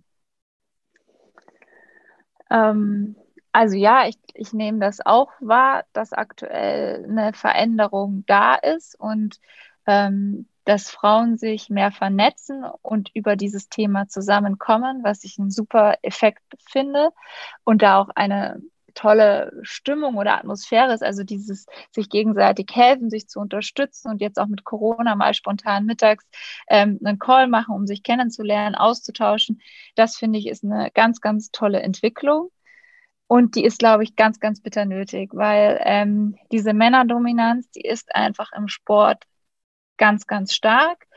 [2.50, 3.16] Ähm,
[3.52, 9.40] also ja, ich, ich nehme das auch wahr, dass aktuell eine Veränderung da ist und
[9.88, 15.96] ähm, dass Frauen sich mehr vernetzen und über dieses Thema zusammenkommen, was ich einen super
[16.02, 17.12] Effekt finde
[17.64, 18.62] und da auch eine
[18.98, 24.40] tolle Stimmung oder Atmosphäre ist, also dieses sich gegenseitig helfen, sich zu unterstützen und jetzt
[24.40, 26.26] auch mit Corona mal spontan mittags
[26.68, 29.62] ähm, einen Call machen, um sich kennenzulernen, auszutauschen,
[29.96, 32.50] das finde ich ist eine ganz, ganz tolle Entwicklung.
[33.28, 38.16] Und die ist, glaube ich, ganz, ganz bitter nötig, weil ähm, diese Männerdominanz, die ist
[38.16, 39.26] einfach im Sport
[39.98, 41.08] ganz, ganz stark.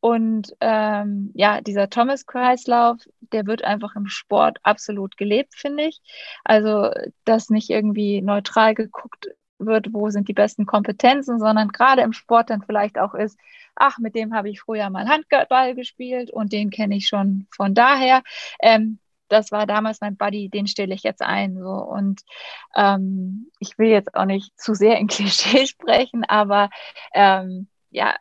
[0.00, 2.98] Und ähm, ja, dieser Thomas-Kreislauf,
[3.32, 6.00] der wird einfach im Sport absolut gelebt, finde ich.
[6.44, 6.90] Also,
[7.24, 12.50] dass nicht irgendwie neutral geguckt wird, wo sind die besten Kompetenzen, sondern gerade im Sport
[12.50, 13.38] dann vielleicht auch ist,
[13.76, 17.74] ach, mit dem habe ich früher mal Handball gespielt und den kenne ich schon von
[17.74, 18.22] daher.
[18.60, 21.56] Ähm, das war damals mein Buddy, den stelle ich jetzt ein.
[21.56, 21.70] So.
[21.70, 22.22] Und
[22.74, 26.70] ähm, ich will jetzt auch nicht zu sehr in Klischee sprechen, aber
[27.14, 28.16] ähm, ja,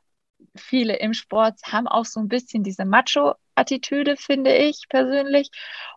[0.55, 5.49] viele im Sport haben auch so ein bisschen diese Macho-Attitüde, finde ich persönlich.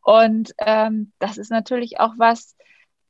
[0.03, 2.57] Und ähm, das ist natürlich auch was,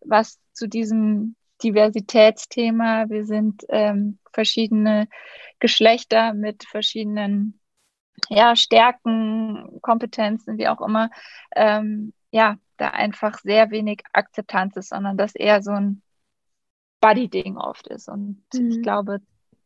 [0.01, 5.09] was zu diesem Diversitätsthema, wir sind ähm, verschiedene
[5.61, 7.61] Geschlechter mit verschiedenen
[8.29, 11.11] ja, Stärken, Kompetenzen, wie auch immer,
[11.55, 16.03] ähm, ja, da einfach sehr wenig Akzeptanz ist, sondern dass eher so ein
[17.01, 18.09] Buddy-Ding oft ist.
[18.09, 18.71] Und mhm.
[18.71, 19.21] ich glaube,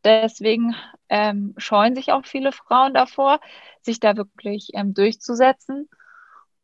[0.06, 0.76] Deswegen
[1.08, 3.40] ähm, scheuen sich auch viele Frauen davor,
[3.82, 5.88] sich da wirklich ähm, durchzusetzen.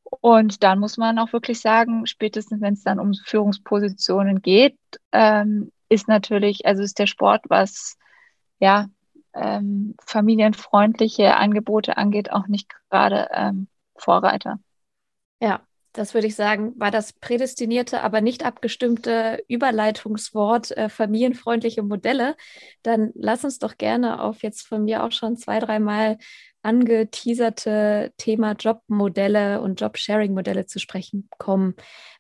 [0.04, 4.78] Und dann muss man auch wirklich sagen, spätestens wenn es dann um Führungspositionen geht,
[5.10, 7.96] ähm, ist natürlich, also ist der Sport, was
[8.60, 8.86] ja
[9.34, 14.60] ähm, familienfreundliche Angebote angeht, auch nicht gerade ähm, Vorreiter.
[15.40, 22.36] Ja, das würde ich sagen, war das prädestinierte, aber nicht abgestimmte Überleitungswort äh, familienfreundliche Modelle.
[22.82, 26.18] Dann lass uns doch gerne auf jetzt von mir auch schon zwei, dreimal
[26.62, 31.74] angeteaserte Thema Jobmodelle und Job-Sharing-Modelle zu sprechen kommen.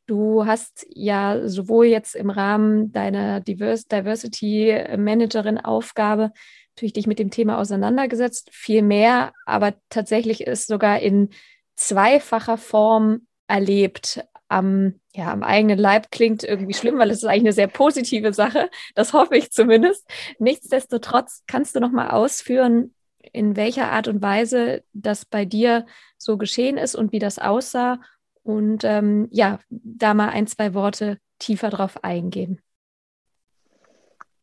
[0.06, 6.32] Du hast ja sowohl jetzt im Rahmen deiner Divers Diversity Managerin Aufgabe
[6.74, 11.28] natürlich dich mit dem Thema auseinandergesetzt, viel mehr, aber tatsächlich ist sogar in
[11.76, 17.42] zweifacher Form erlebt am, ja, am eigenen Leib klingt irgendwie schlimm, weil es ist eigentlich
[17.42, 18.70] eine sehr positive Sache.
[18.94, 20.06] Das hoffe ich zumindest.
[20.38, 22.94] Nichtsdestotrotz kannst du noch mal ausführen,
[23.32, 25.86] in welcher Art und Weise das bei dir
[26.18, 27.98] so geschehen ist und wie das aussah.
[28.42, 32.60] Und ähm, ja, da mal ein, zwei Worte tiefer drauf eingehen.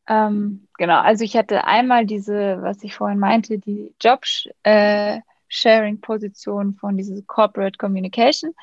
[0.08, 6.98] Ähm, genau, also ich hatte einmal diese, was ich vorhin meinte, die Job-Sharing-Position äh, von
[6.98, 8.56] dieser Corporate Communication.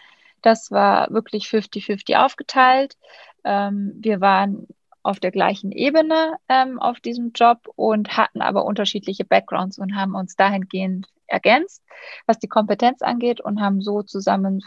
[0.47, 2.97] Das war wirklich 50-50 aufgeteilt.
[3.43, 4.69] Ähm, wir waren
[5.03, 10.15] auf der gleichen Ebene ähm, auf diesem Job und hatten aber unterschiedliche Backgrounds und haben
[10.15, 11.83] uns dahingehend ergänzt,
[12.27, 14.61] was die Kompetenz angeht und haben so zusammen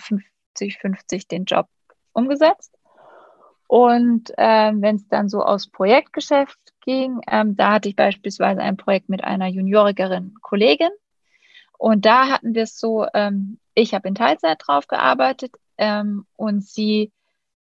[0.58, 1.68] 50-50 den Job
[2.12, 2.78] umgesetzt.
[3.68, 8.76] Und ähm, wenn es dann so aus Projektgeschäft ging, ähm, da hatte ich beispielsweise ein
[8.76, 10.92] Projekt mit einer juniorigeren Kollegin.
[11.78, 16.64] Und da hatten wir es so, ähm, ich habe in Teilzeit drauf gearbeitet ähm, und
[16.64, 17.12] sie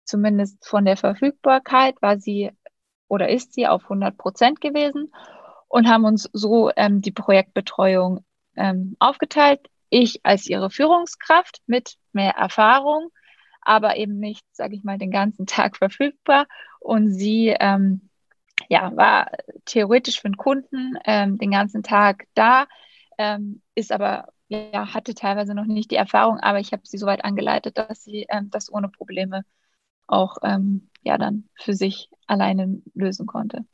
[0.06, 2.52] zumindest von der Verfügbarkeit war sie
[3.08, 5.12] oder ist sie auf 100 Prozent gewesen
[5.68, 8.24] und haben uns so ähm, die Projektbetreuung
[8.56, 9.60] ähm, aufgeteilt.
[9.90, 13.10] Ich als ihre Führungskraft mit mehr Erfahrung,
[13.62, 16.48] aber eben nicht, sage ich mal, den ganzen Tag verfügbar.
[16.80, 18.10] Und sie ähm,
[18.70, 19.32] ja, war
[19.66, 22.68] theoretisch für den Kunden ähm, den ganzen Tag da,
[23.18, 27.06] ähm, ist aber ja, hatte teilweise noch nicht die Erfahrung, aber ich habe sie so
[27.08, 29.44] weit angeleitet, dass sie ähm, das ohne Probleme
[30.08, 33.66] auch ähm, ja dann für sich alleine lösen konnte.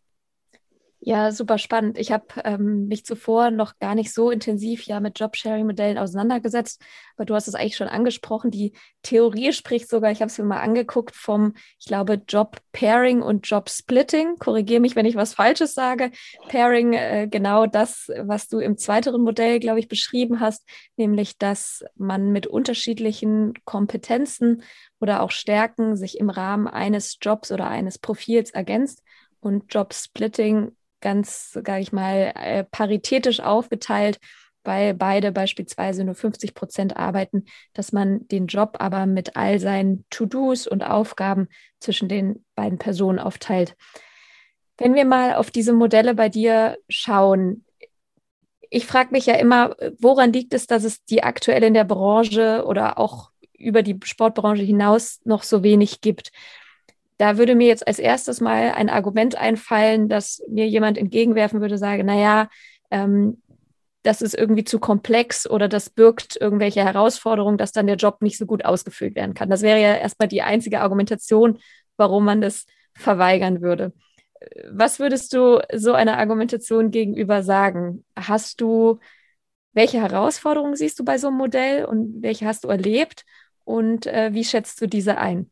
[1.03, 1.97] Ja, super spannend.
[1.97, 6.79] Ich habe ähm, mich zuvor noch gar nicht so intensiv ja mit Jobsharing-Modellen auseinandergesetzt,
[7.15, 8.51] aber du hast es eigentlich schon angesprochen.
[8.51, 13.47] Die Theorie spricht sogar, ich habe es mir mal angeguckt, vom, ich glaube, Job-Pairing und
[13.49, 14.35] Job-Splitting.
[14.37, 16.11] Korrigiere mich, wenn ich was Falsches sage.
[16.49, 21.83] Pairing, äh, genau das, was du im zweiteren Modell, glaube ich, beschrieben hast, nämlich, dass
[21.95, 24.61] man mit unterschiedlichen Kompetenzen
[24.99, 29.01] oder auch Stärken sich im Rahmen eines Jobs oder eines Profils ergänzt.
[29.39, 34.19] Und Job-Splitting ganz, sage ich mal, äh, paritätisch aufgeteilt,
[34.63, 40.05] weil beide beispielsweise nur 50 Prozent arbeiten, dass man den Job aber mit all seinen
[40.09, 41.47] To-Dos und Aufgaben
[41.79, 43.75] zwischen den beiden Personen aufteilt.
[44.77, 47.65] Wenn wir mal auf diese Modelle bei dir schauen,
[48.69, 52.63] ich frage mich ja immer, woran liegt es, dass es die aktuell in der Branche
[52.65, 56.31] oder auch über die Sportbranche hinaus noch so wenig gibt?
[57.21, 61.77] Da würde mir jetzt als erstes mal ein Argument einfallen, dass mir jemand entgegenwerfen würde,
[61.77, 62.49] sage, naja,
[62.89, 63.43] ähm,
[64.01, 68.39] das ist irgendwie zu komplex oder das birgt irgendwelche Herausforderungen, dass dann der Job nicht
[68.39, 69.51] so gut ausgefüllt werden kann.
[69.51, 71.59] Das wäre ja erstmal die einzige Argumentation,
[71.95, 73.93] warum man das verweigern würde.
[74.71, 78.03] Was würdest du so einer Argumentation gegenüber sagen?
[78.15, 78.97] Hast du,
[79.73, 83.25] welche Herausforderungen siehst du bei so einem Modell und welche hast du erlebt
[83.63, 85.51] und äh, wie schätzt du diese ein?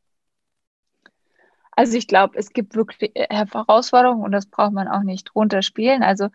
[1.79, 6.03] Also ich glaube, es gibt wirklich äh, Herausforderungen und das braucht man auch nicht runterspielen.
[6.03, 6.27] Also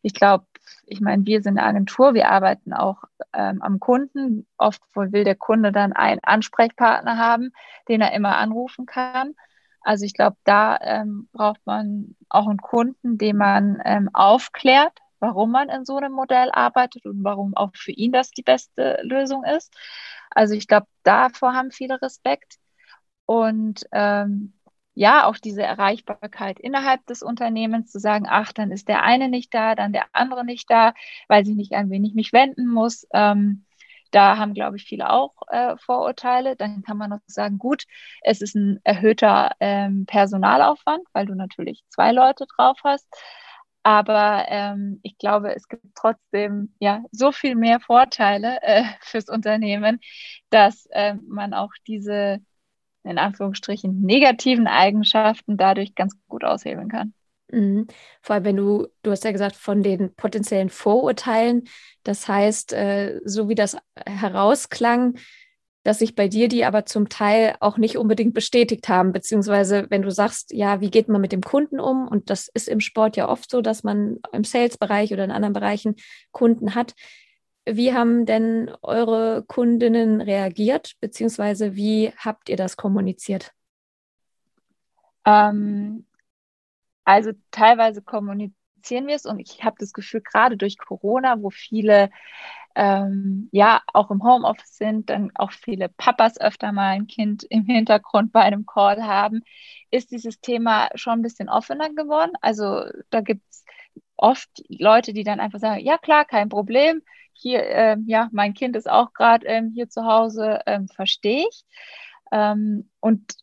[0.00, 0.46] ich glaube,
[0.86, 4.46] ich meine, wir sind eine Agentur, wir arbeiten auch ähm, am Kunden.
[4.58, 7.50] Oft will der Kunde dann einen Ansprechpartner haben,
[7.88, 9.34] den er immer anrufen kann.
[9.80, 15.50] Also ich glaube, da ähm, braucht man auch einen Kunden, den man ähm, aufklärt, warum
[15.50, 19.42] man in so einem Modell arbeitet und warum auch für ihn das die beste Lösung
[19.42, 19.74] ist.
[20.30, 22.60] Also ich glaube, davor haben viele Respekt.
[23.26, 24.52] Und ähm,
[24.94, 29.52] ja, auch diese Erreichbarkeit innerhalb des Unternehmens zu sagen, ach, dann ist der eine nicht
[29.54, 30.94] da, dann der andere nicht da,
[31.28, 33.06] weil ich nicht an wen ich mich wenden muss.
[33.14, 33.64] Ähm,
[34.12, 36.54] da haben, glaube ich, viele auch äh, Vorurteile.
[36.56, 37.84] Dann kann man noch sagen, gut,
[38.22, 43.08] es ist ein erhöhter ähm, Personalaufwand, weil du natürlich zwei Leute drauf hast.
[43.82, 49.98] Aber ähm, ich glaube, es gibt trotzdem ja so viel mehr Vorteile äh, fürs Unternehmen,
[50.50, 52.40] dass äh, man auch diese
[53.04, 57.14] in Anführungsstrichen negativen Eigenschaften dadurch ganz gut aushebeln kann.
[57.50, 57.86] Mhm.
[58.22, 61.64] Vor allem, wenn du, du hast ja gesagt, von den potenziellen Vorurteilen,
[62.02, 65.16] das heißt, äh, so wie das herausklang,
[65.84, 70.02] dass sich bei dir die aber zum Teil auch nicht unbedingt bestätigt haben, beziehungsweise wenn
[70.02, 72.06] du sagst, ja, wie geht man mit dem Kunden um?
[72.06, 75.52] Und das ist im Sport ja oft so, dass man im Sales-Bereich oder in anderen
[75.52, 75.96] Bereichen
[76.30, 76.94] Kunden hat.
[77.64, 83.52] Wie haben denn eure Kundinnen reagiert, beziehungsweise wie habt ihr das kommuniziert?
[85.24, 86.06] Ähm,
[87.04, 92.10] also teilweise kommunizieren wir es und ich habe das Gefühl, gerade durch Corona, wo viele
[92.74, 97.66] ähm, ja auch im Homeoffice sind, dann auch viele Papas öfter mal ein Kind im
[97.66, 99.42] Hintergrund bei einem Call haben,
[99.90, 102.32] ist dieses Thema schon ein bisschen offener geworden.
[102.40, 103.64] Also da gibt es
[104.16, 107.02] oft Leute, die dann einfach sagen, ja klar, kein Problem.
[107.34, 111.64] Hier, ähm, ja, mein Kind ist auch gerade ähm, hier zu Hause, ähm, verstehe ich.
[112.30, 113.34] Ähm, und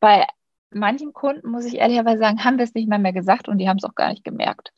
[0.00, 0.26] bei
[0.70, 3.68] manchen Kunden, muss ich ehrlicherweise sagen, haben wir es nicht mal mehr gesagt und die
[3.68, 4.72] haben es auch gar nicht gemerkt.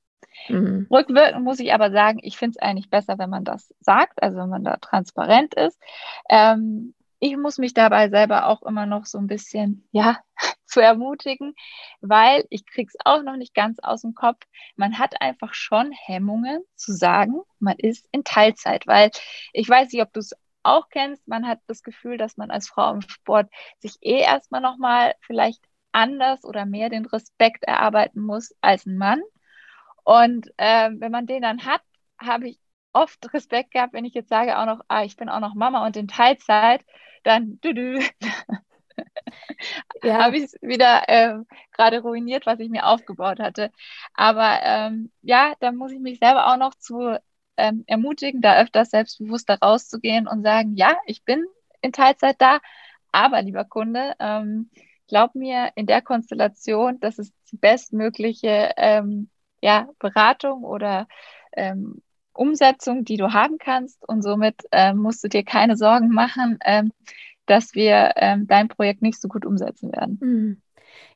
[0.48, 0.86] Mhm.
[0.90, 4.38] Rückwirkend muss ich aber sagen, ich finde es eigentlich besser, wenn man das sagt, also
[4.38, 5.78] wenn man da transparent ist.
[6.28, 10.18] Ähm, ich muss mich dabei selber auch immer noch so ein bisschen, ja,
[10.66, 11.54] zu ermutigen,
[12.00, 14.38] weil ich krieg's auch noch nicht ganz aus dem Kopf.
[14.76, 19.10] Man hat einfach schon Hemmungen zu sagen, man ist in Teilzeit, weil
[19.52, 22.68] ich weiß nicht, ob du es auch kennst, man hat das Gefühl, dass man als
[22.68, 25.62] Frau im Sport sich eh erstmal nochmal vielleicht
[25.92, 29.22] anders oder mehr den Respekt erarbeiten muss als ein Mann.
[30.04, 31.82] Und äh, wenn man den dann hat,
[32.18, 32.59] habe ich
[32.92, 35.86] oft Respekt gehabt, wenn ich jetzt sage auch noch, ah, ich bin auch noch Mama
[35.86, 36.84] und in Teilzeit,
[37.24, 38.00] dann du, du.
[40.02, 40.24] ja.
[40.24, 41.38] habe ich es wieder äh,
[41.72, 43.70] gerade ruiniert, was ich mir aufgebaut hatte.
[44.14, 47.18] Aber ähm, ja, da muss ich mich selber auch noch zu
[47.56, 51.44] ähm, ermutigen, da öfters selbstbewusster rauszugehen und sagen, ja, ich bin
[51.82, 52.58] in Teilzeit da,
[53.12, 54.70] aber lieber Kunde, ähm,
[55.08, 59.28] glaub mir, in der Konstellation, das ist die bestmögliche ähm,
[59.60, 61.08] ja, Beratung oder
[61.52, 62.02] ähm,
[62.32, 64.06] Umsetzung, die du haben kannst.
[64.08, 66.92] Und somit ähm, musst du dir keine Sorgen machen, ähm,
[67.46, 70.18] dass wir ähm, dein Projekt nicht so gut umsetzen werden.
[70.20, 70.62] Mhm.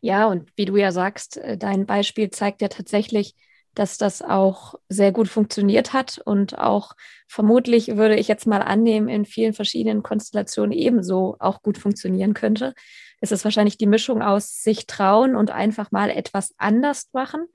[0.01, 3.35] Ja, und wie du ja sagst, äh, dein Beispiel zeigt ja tatsächlich,
[3.75, 6.93] dass das auch sehr gut funktioniert hat und auch
[7.27, 12.75] vermutlich würde ich jetzt mal annehmen, in vielen verschiedenen Konstellationen ebenso auch gut funktionieren könnte.
[13.25, 17.47] Es ist wahrscheinlich die Mischung aus sich trauen und einfach mal etwas anders machen,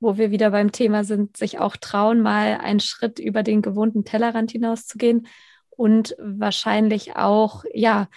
[0.00, 4.06] wo wir wieder beim Thema sind, sich auch trauen, mal einen Schritt über den gewohnten
[4.06, 5.26] Tellerrand hinauszugehen
[5.68, 8.08] und wahrscheinlich auch, ja,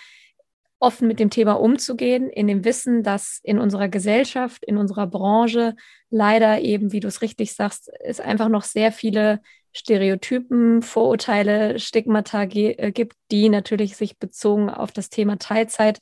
[0.79, 5.75] offen mit dem Thema umzugehen, in dem Wissen, dass in unserer Gesellschaft, in unserer Branche
[6.09, 9.41] leider eben, wie du es richtig sagst, es einfach noch sehr viele
[9.73, 15.99] Stereotypen, Vorurteile, Stigmata äh, gibt, die natürlich sich bezogen auf das Thema Teilzeit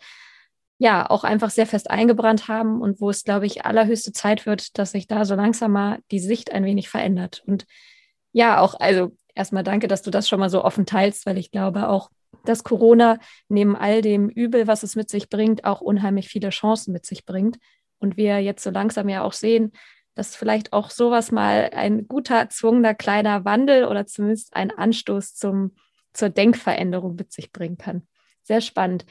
[0.79, 4.79] ja auch einfach sehr fest eingebrannt haben und wo es, glaube ich, allerhöchste Zeit wird,
[4.79, 7.43] dass sich da so langsam mal die Sicht ein wenig verändert.
[7.45, 7.65] Und
[8.31, 11.51] ja, auch, also erstmal danke, dass du das schon mal so offen teilst, weil ich
[11.51, 12.09] glaube auch,
[12.45, 13.19] dass Corona
[13.49, 17.25] neben all dem Übel, was es mit sich bringt, auch unheimlich viele Chancen mit sich
[17.25, 17.57] bringt.
[17.99, 19.73] Und wir jetzt so langsam ja auch sehen,
[20.15, 25.75] dass vielleicht auch sowas mal ein guter, erzwungener kleiner Wandel oder zumindest ein Anstoß zum,
[26.13, 28.07] zur Denkveränderung mit sich bringen kann.
[28.43, 29.05] Sehr spannend.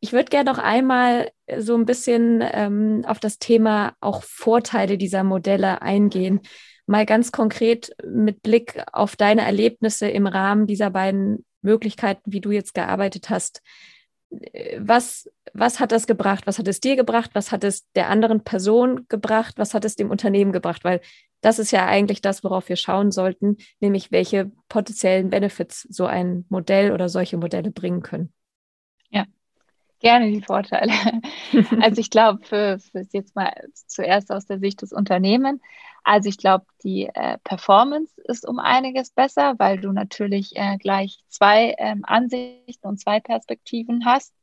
[0.00, 5.24] Ich würde gerne noch einmal so ein bisschen ähm, auf das Thema auch Vorteile dieser
[5.24, 6.40] Modelle eingehen.
[6.86, 12.50] Mal ganz konkret mit Blick auf deine Erlebnisse im Rahmen dieser beiden Möglichkeiten, wie du
[12.50, 13.60] jetzt gearbeitet hast.
[14.78, 16.46] Was, was hat das gebracht?
[16.46, 17.30] Was hat es dir gebracht?
[17.34, 19.54] Was hat es der anderen Person gebracht?
[19.58, 20.82] Was hat es dem Unternehmen gebracht?
[20.82, 21.00] Weil
[21.42, 26.46] das ist ja eigentlich das, worauf wir schauen sollten, nämlich welche potenziellen Benefits so ein
[26.48, 28.32] Modell oder solche Modelle bringen können.
[30.00, 30.92] Gerne die Vorteile.
[31.80, 35.60] also ich glaube, für, für jetzt mal zuerst aus der Sicht des Unternehmens,
[36.04, 41.22] also ich glaube, die äh, Performance ist um einiges besser, weil du natürlich äh, gleich
[41.28, 44.34] zwei ähm, Ansichten und zwei Perspektiven hast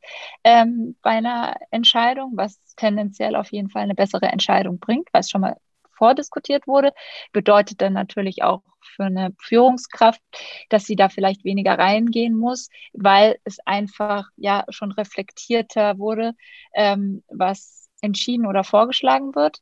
[0.44, 5.42] ähm, bei einer Entscheidung, was tendenziell auf jeden Fall eine bessere Entscheidung bringt, was schon
[5.42, 5.58] mal
[5.92, 6.94] vordiskutiert wurde,
[7.32, 10.22] bedeutet dann natürlich auch für eine Führungskraft,
[10.70, 16.34] dass sie da vielleicht weniger reingehen muss, weil es einfach ja schon reflektierter wurde,
[16.74, 19.62] ähm, was entschieden oder vorgeschlagen wird.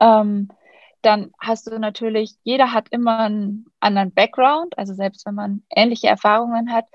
[0.00, 0.48] Ähm,
[1.02, 6.06] dann hast du natürlich, jeder hat immer einen anderen Background, also selbst wenn man ähnliche
[6.06, 6.86] Erfahrungen hat,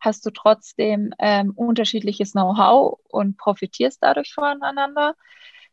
[0.00, 5.14] hast du trotzdem ähm, unterschiedliches Know-how und profitierst dadurch voneinander.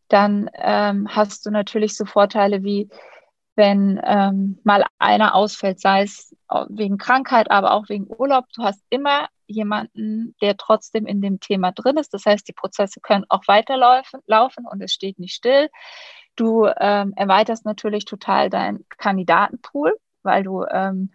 [0.08, 2.90] Dann ähm, hast du natürlich so Vorteile wie,
[3.56, 6.36] wenn ähm, mal einer ausfällt, sei es
[6.70, 11.72] wegen Krankheit, aber auch wegen Urlaub, du hast immer jemanden, der trotzdem in dem Thema
[11.72, 12.14] drin ist.
[12.14, 15.70] Das heißt, die Prozesse können auch weiterlaufen laufen und es steht nicht still.
[16.36, 21.12] Du ähm, erweiterst natürlich total deinen Kandidatenpool, weil du ähm,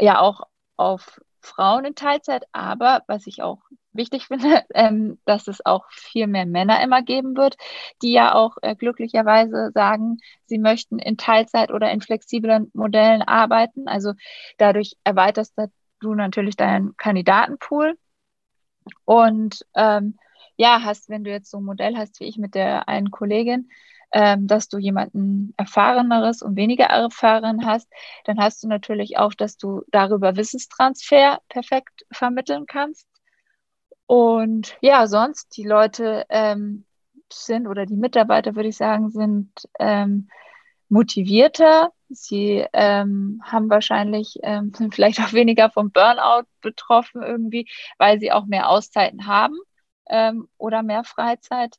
[0.00, 0.42] ja auch
[0.76, 3.60] auf Frauen in Teilzeit, aber was ich auch
[3.92, 7.56] wichtig finde, ähm, dass es auch viel mehr Männer immer geben wird,
[8.02, 13.88] die ja auch äh, glücklicherweise sagen, sie möchten in Teilzeit oder in flexiblen Modellen arbeiten.
[13.88, 14.12] Also
[14.58, 15.54] dadurch erweiterst
[16.00, 17.98] du natürlich deinen Kandidatenpool.
[19.04, 20.16] Und ähm,
[20.56, 23.70] ja, hast, wenn du jetzt so ein Modell hast wie ich mit der einen Kollegin,
[24.12, 27.88] ähm, dass du jemanden erfahreneres und weniger erfahren hast,
[28.24, 33.06] dann hast du natürlich auch, dass du darüber Wissenstransfer perfekt vermitteln kannst.
[34.06, 36.84] Und ja, sonst die Leute ähm,
[37.32, 40.28] sind oder die Mitarbeiter, würde ich sagen, sind ähm,
[40.88, 41.92] motivierter.
[42.08, 48.32] Sie ähm, haben wahrscheinlich, ähm, sind vielleicht auch weniger vom Burnout betroffen irgendwie, weil sie
[48.32, 49.56] auch mehr Auszeiten haben
[50.08, 51.76] ähm, oder mehr Freizeit.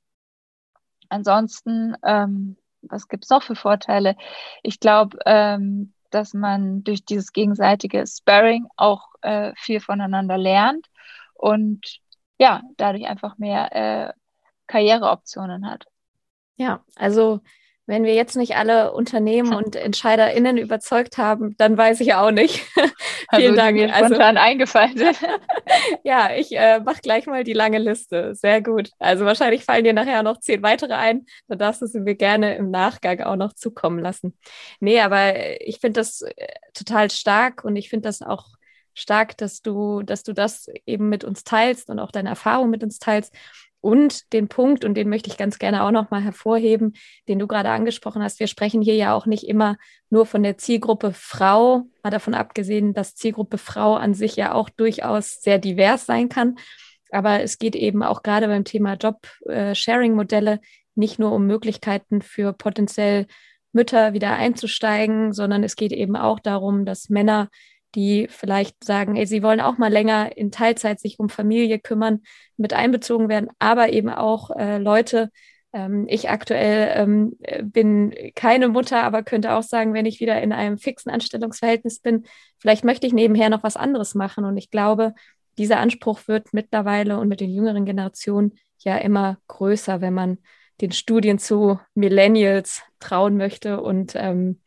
[1.12, 4.16] Ansonsten, ähm, was gibt es noch für Vorteile?
[4.64, 10.88] Ich glaube, ähm, dass man durch dieses gegenseitige Sparring auch äh, viel voneinander lernt
[11.34, 12.00] und
[12.40, 14.14] ja, dadurch einfach mehr äh,
[14.68, 15.86] Karriereoptionen hat.
[16.56, 17.42] Ja, also
[17.86, 22.66] wenn wir jetzt nicht alle Unternehmen und EntscheiderInnen überzeugt haben, dann weiß ich auch nicht.
[23.28, 23.78] Also Vielen Dank.
[23.78, 25.18] Mir also spontan eingefallen sind.
[26.04, 28.36] ja, ich äh, mache gleich mal die lange Liste.
[28.36, 28.90] Sehr gut.
[29.00, 31.26] Also wahrscheinlich fallen dir nachher noch zehn weitere ein.
[31.48, 34.38] Dann darfst du sie mir gerne im Nachgang auch noch zukommen lassen.
[34.82, 38.48] Nee, aber ich finde das äh, total stark und ich finde das auch
[38.94, 42.84] stark, dass du, dass du das eben mit uns teilst und auch deine Erfahrung mit
[42.84, 43.34] uns teilst.
[43.82, 46.94] Und den Punkt, und den möchte ich ganz gerne auch nochmal hervorheben,
[47.28, 48.40] den du gerade angesprochen hast.
[48.40, 49.78] Wir sprechen hier ja auch nicht immer
[50.12, 54.70] nur von der Zielgruppe Frau, mal davon abgesehen, dass Zielgruppe Frau an sich ja auch
[54.70, 56.58] durchaus sehr divers sein kann.
[57.10, 60.60] Aber es geht eben auch gerade beim Thema Job-Sharing-Modelle
[60.94, 63.26] nicht nur um Möglichkeiten für potenziell
[63.74, 67.50] Mütter wieder einzusteigen, sondern es geht eben auch darum, dass Männer
[67.96, 72.22] die vielleicht sagen, ey, sie wollen auch mal länger in Teilzeit sich um Familie kümmern,
[72.58, 75.30] mit einbezogen werden, aber eben auch äh, Leute,
[75.74, 80.52] ähm, ich aktuell ähm, bin keine Mutter, aber könnte auch sagen, wenn ich wieder in
[80.52, 82.26] einem fixen Anstellungsverhältnis bin,
[82.58, 84.46] vielleicht möchte ich nebenher noch was anderes machen.
[84.46, 85.14] Und ich glaube,
[85.58, 90.38] dieser Anspruch wird mittlerweile und mit den jüngeren Generationen ja immer größer, wenn man
[90.82, 94.61] den Studien zu Millennials trauen möchte und ähm,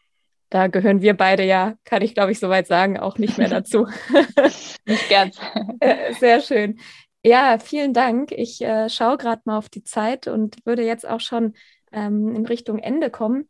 [0.55, 3.89] da gehören wir beide ja, kann ich glaube ich soweit sagen, auch nicht mehr dazu.
[4.87, 5.37] nicht ganz.
[5.81, 6.79] Äh, sehr schön.
[7.25, 8.31] Ja, vielen Dank.
[8.31, 11.55] Ich äh, schaue gerade mal auf die Zeit und würde jetzt auch schon
[11.91, 13.49] ähm, in Richtung Ende kommen.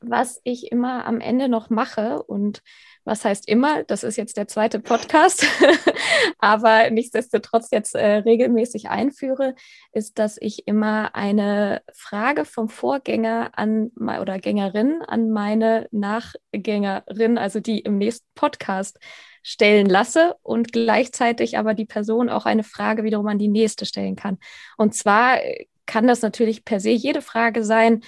[0.00, 2.22] Was ich immer am Ende noch mache.
[2.22, 2.62] Und
[3.04, 5.46] was heißt immer, das ist jetzt der zweite Podcast,
[6.38, 9.54] aber nichtsdestotrotz jetzt äh, regelmäßig einführe,
[9.92, 17.60] ist, dass ich immer eine Frage vom Vorgänger an oder Gängerin an meine Nachgängerin, also
[17.60, 18.98] die im nächsten Podcast
[19.42, 24.16] stellen lasse und gleichzeitig aber die Person auch eine Frage wiederum an die nächste stellen
[24.16, 24.38] kann.
[24.76, 25.38] Und zwar
[25.86, 28.02] kann das natürlich per se jede Frage sein,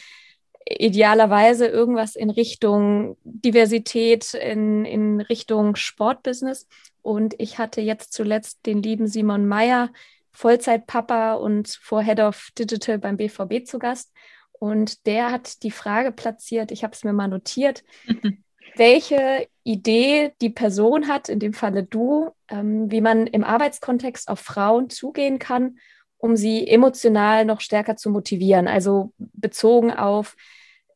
[0.68, 6.66] idealerweise irgendwas in Richtung Diversität, in, in Richtung Sportbusiness.
[7.02, 9.90] Und ich hatte jetzt zuletzt den lieben Simon Meyer,
[10.32, 14.12] Vollzeitpapa und vor Head of Digital beim BVB zu Gast.
[14.52, 17.84] Und der hat die Frage platziert, ich habe es mir mal notiert,
[18.76, 24.40] welche Idee die Person hat, in dem Falle du, ähm, wie man im Arbeitskontext auf
[24.40, 25.78] Frauen zugehen kann,
[26.18, 28.68] um sie emotional noch stärker zu motivieren.
[28.68, 30.36] Also bezogen auf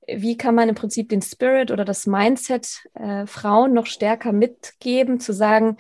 [0.07, 5.21] wie kann man im Prinzip den Spirit oder das Mindset äh, Frauen noch stärker mitgeben,
[5.21, 5.77] zu sagen,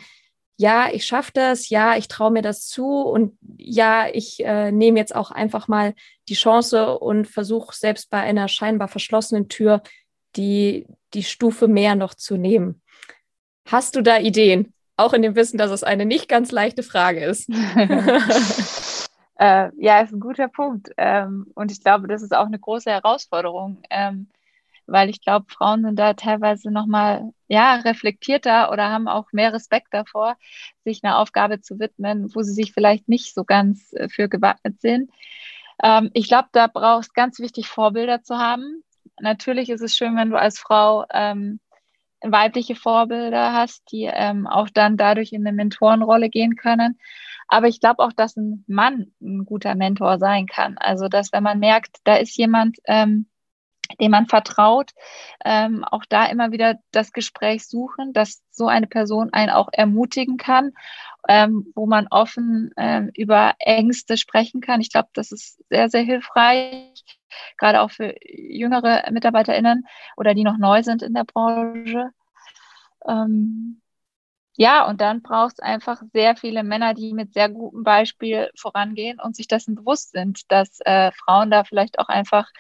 [0.56, 4.98] ja, ich schaffe das, ja, ich traue mir das zu und ja, ich äh, nehme
[4.98, 5.94] jetzt auch einfach mal
[6.28, 9.82] die Chance und versuche selbst bei einer scheinbar verschlossenen Tür
[10.36, 12.80] die, die Stufe mehr noch zu nehmen.
[13.66, 14.72] Hast du da Ideen?
[14.96, 17.48] Auch in dem Wissen, dass es eine nicht ganz leichte Frage ist.
[19.36, 20.90] Äh, ja, ist ein guter Punkt.
[20.96, 24.28] Ähm, und ich glaube, das ist auch eine große Herausforderung, ähm,
[24.86, 29.88] weil ich glaube, Frauen sind da teilweise nochmal ja, reflektierter oder haben auch mehr Respekt
[29.92, 30.36] davor,
[30.84, 34.80] sich einer Aufgabe zu widmen, wo sie sich vielleicht nicht so ganz äh, für gewappnet
[34.80, 35.10] sind.
[35.82, 38.82] Ähm, ich glaube, da brauchst ganz wichtig, Vorbilder zu haben.
[39.20, 41.60] Natürlich ist es schön, wenn du als Frau ähm,
[42.22, 46.98] weibliche Vorbilder hast, die ähm, auch dann dadurch in eine Mentorenrolle gehen können.
[47.48, 50.78] Aber ich glaube auch, dass ein Mann ein guter Mentor sein kann.
[50.78, 53.26] Also, dass wenn man merkt, da ist jemand, ähm,
[54.00, 54.92] dem man vertraut,
[55.44, 60.36] ähm, auch da immer wieder das Gespräch suchen, dass so eine Person einen auch ermutigen
[60.36, 60.72] kann,
[61.28, 64.80] ähm, wo man offen ähm, über Ängste sprechen kann.
[64.80, 66.94] Ich glaube, das ist sehr, sehr hilfreich,
[67.58, 72.10] gerade auch für jüngere MitarbeiterInnen oder die noch neu sind in der Branche.
[73.06, 73.80] Ähm,
[74.56, 79.18] ja, und dann braucht es einfach sehr viele Männer, die mit sehr gutem Beispiel vorangehen
[79.20, 82.50] und sich dessen bewusst sind, dass äh, Frauen da vielleicht auch einfach,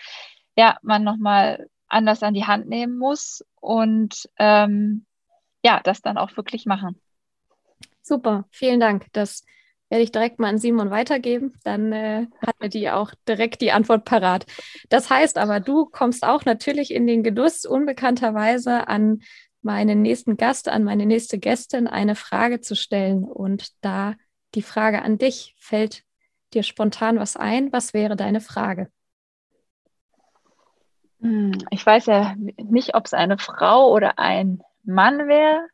[0.56, 5.04] ja, man nochmal anders an die Hand nehmen muss und ähm,
[5.62, 6.98] ja, das dann auch wirklich machen.
[8.00, 9.06] Super, vielen Dank.
[9.12, 9.44] Das
[9.92, 11.52] werde ich direkt mal an Simon weitergeben.
[11.64, 14.46] Dann äh, hat er die auch direkt die Antwort parat.
[14.88, 19.20] Das heißt aber, du kommst auch natürlich in den Genuss, unbekannterweise an
[19.60, 23.24] meinen nächsten Gast, an meine nächste Gästin eine Frage zu stellen.
[23.24, 24.14] Und da
[24.54, 26.04] die Frage an dich, fällt
[26.54, 27.70] dir spontan was ein?
[27.70, 28.88] Was wäre deine Frage?
[31.20, 35.68] Hm, ich weiß ja nicht, ob es eine Frau oder ein Mann wäre,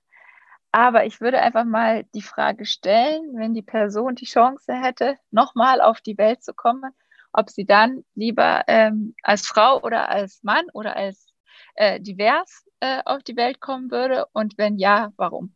[0.73, 5.81] aber ich würde einfach mal die Frage stellen, wenn die Person die Chance hätte, nochmal
[5.81, 6.93] auf die Welt zu kommen,
[7.33, 11.27] ob sie dann lieber ähm, als Frau oder als Mann oder als
[11.75, 15.55] äh, divers äh, auf die Welt kommen würde und wenn ja, warum?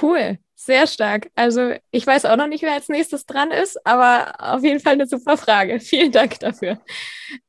[0.00, 1.30] Cool, sehr stark.
[1.34, 4.92] Also ich weiß auch noch nicht, wer als nächstes dran ist, aber auf jeden Fall
[4.92, 5.80] eine super Frage.
[5.80, 6.80] Vielen Dank dafür.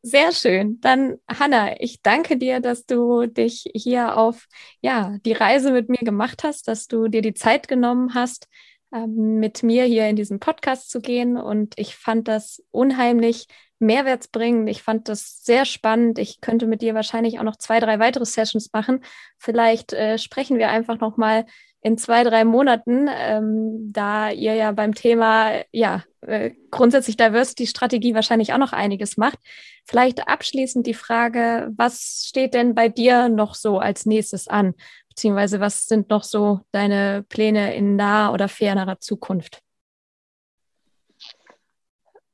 [0.02, 0.80] Sehr schön.
[0.82, 4.48] Dann Hanna, ich danke dir, dass du dich hier auf
[4.82, 8.48] ja die Reise mit mir gemacht hast, dass du dir die Zeit genommen hast,
[8.94, 11.38] ähm, mit mir hier in diesen Podcast zu gehen.
[11.38, 13.48] Und ich fand das unheimlich
[13.80, 14.70] mehrwertsbringend.
[14.70, 16.20] Ich fand das sehr spannend.
[16.20, 19.04] Ich könnte mit dir wahrscheinlich auch noch zwei, drei weitere Sessions machen.
[19.38, 21.46] Vielleicht äh, sprechen wir einfach noch mal
[21.82, 28.54] in zwei, drei Monaten, ähm, da ihr ja beim Thema ja äh, grundsätzlich Diversity-Strategie wahrscheinlich
[28.54, 29.40] auch noch einiges macht.
[29.86, 34.74] Vielleicht abschließend die Frage, was steht denn bei dir noch so als nächstes an?
[35.08, 39.62] Beziehungsweise was sind noch so deine Pläne in naher oder fernerer Zukunft?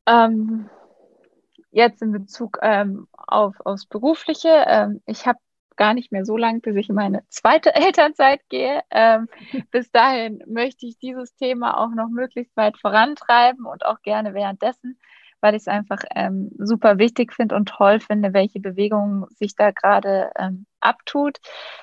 [0.07, 0.69] Ähm,
[1.71, 4.65] jetzt in Bezug ähm, auf aufs Berufliche.
[4.67, 5.39] Ähm, ich habe
[5.75, 8.81] gar nicht mehr so lang, bis ich in meine zweite Elternzeit gehe.
[8.91, 9.27] Ähm,
[9.71, 14.99] bis dahin möchte ich dieses Thema auch noch möglichst weit vorantreiben und auch gerne währenddessen,
[15.41, 19.71] weil ich es einfach ähm, super wichtig finde und toll finde, welche Bewegung sich da
[19.71, 21.37] gerade ähm, abtut.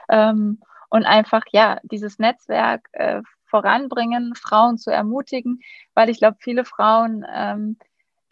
[0.09, 5.61] Ähm, und einfach, ja, dieses Netzwerk äh, voranbringen, Frauen zu ermutigen,
[5.95, 7.79] weil ich glaube, viele Frauen ähm,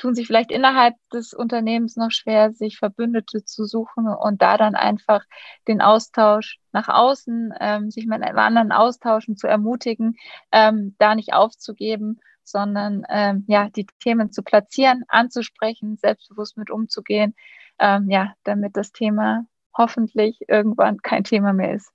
[0.01, 4.75] tun sich vielleicht innerhalb des Unternehmens noch schwer, sich Verbündete zu suchen und da dann
[4.75, 5.25] einfach
[5.69, 10.17] den Austausch nach außen, ähm, sich mit anderen austauschen, zu ermutigen,
[10.53, 17.35] ähm, da nicht aufzugeben, sondern ähm, ja, die Themen zu platzieren, anzusprechen, selbstbewusst mit umzugehen,
[17.79, 19.45] ähm, ja, damit das Thema
[19.77, 21.93] hoffentlich irgendwann kein Thema mehr ist.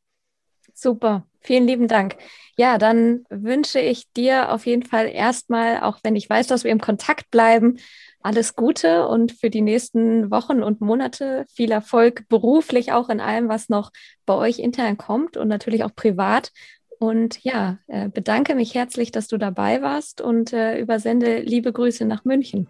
[0.75, 2.17] Super, vielen lieben Dank.
[2.57, 6.71] Ja, dann wünsche ich dir auf jeden Fall erstmal, auch wenn ich weiß, dass wir
[6.71, 7.77] im Kontakt bleiben,
[8.21, 13.49] alles Gute und für die nächsten Wochen und Monate viel Erfolg beruflich auch in allem,
[13.49, 13.91] was noch
[14.25, 16.51] bei euch intern kommt und natürlich auch privat.
[16.99, 22.05] Und ja, äh, bedanke mich herzlich, dass du dabei warst und äh, übersende liebe Grüße
[22.05, 22.67] nach München.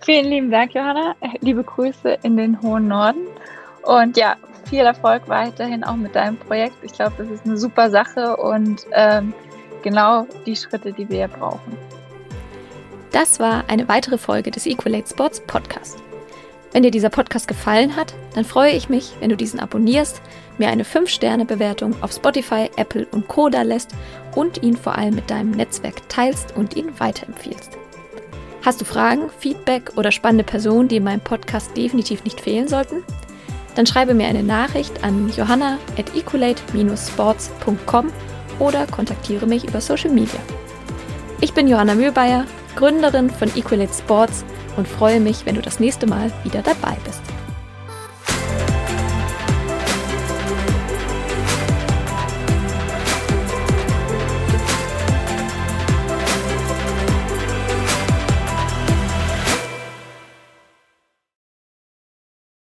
[0.00, 1.14] Vielen lieben Dank, Johanna.
[1.40, 3.28] Liebe Grüße in den hohen Norden.
[3.82, 4.36] Und ja,
[4.68, 6.76] viel Erfolg weiterhin auch mit deinem Projekt.
[6.82, 9.34] Ich glaube, das ist eine super Sache und ähm,
[9.82, 11.76] genau die Schritte, die wir brauchen.
[13.10, 15.98] Das war eine weitere Folge des Equalate Sports Podcast.
[16.72, 20.22] Wenn dir dieser Podcast gefallen hat, dann freue ich mich, wenn du diesen abonnierst,
[20.56, 23.50] mir eine 5-Sterne-Bewertung auf Spotify, Apple und Co.
[23.50, 23.90] da lässt
[24.34, 27.76] und ihn vor allem mit deinem Netzwerk teilst und ihn weiterempfiehlst.
[28.64, 33.02] Hast du Fragen, Feedback oder spannende Personen, die in meinem Podcast definitiv nicht fehlen sollten?
[33.74, 38.12] Dann schreibe mir eine Nachricht an johanna at equalate-sports.com
[38.58, 40.40] oder kontaktiere mich über Social Media.
[41.40, 42.44] Ich bin Johanna Mühlbayer,
[42.76, 44.44] Gründerin von Equalate Sports
[44.76, 47.22] und freue mich, wenn du das nächste Mal wieder dabei bist.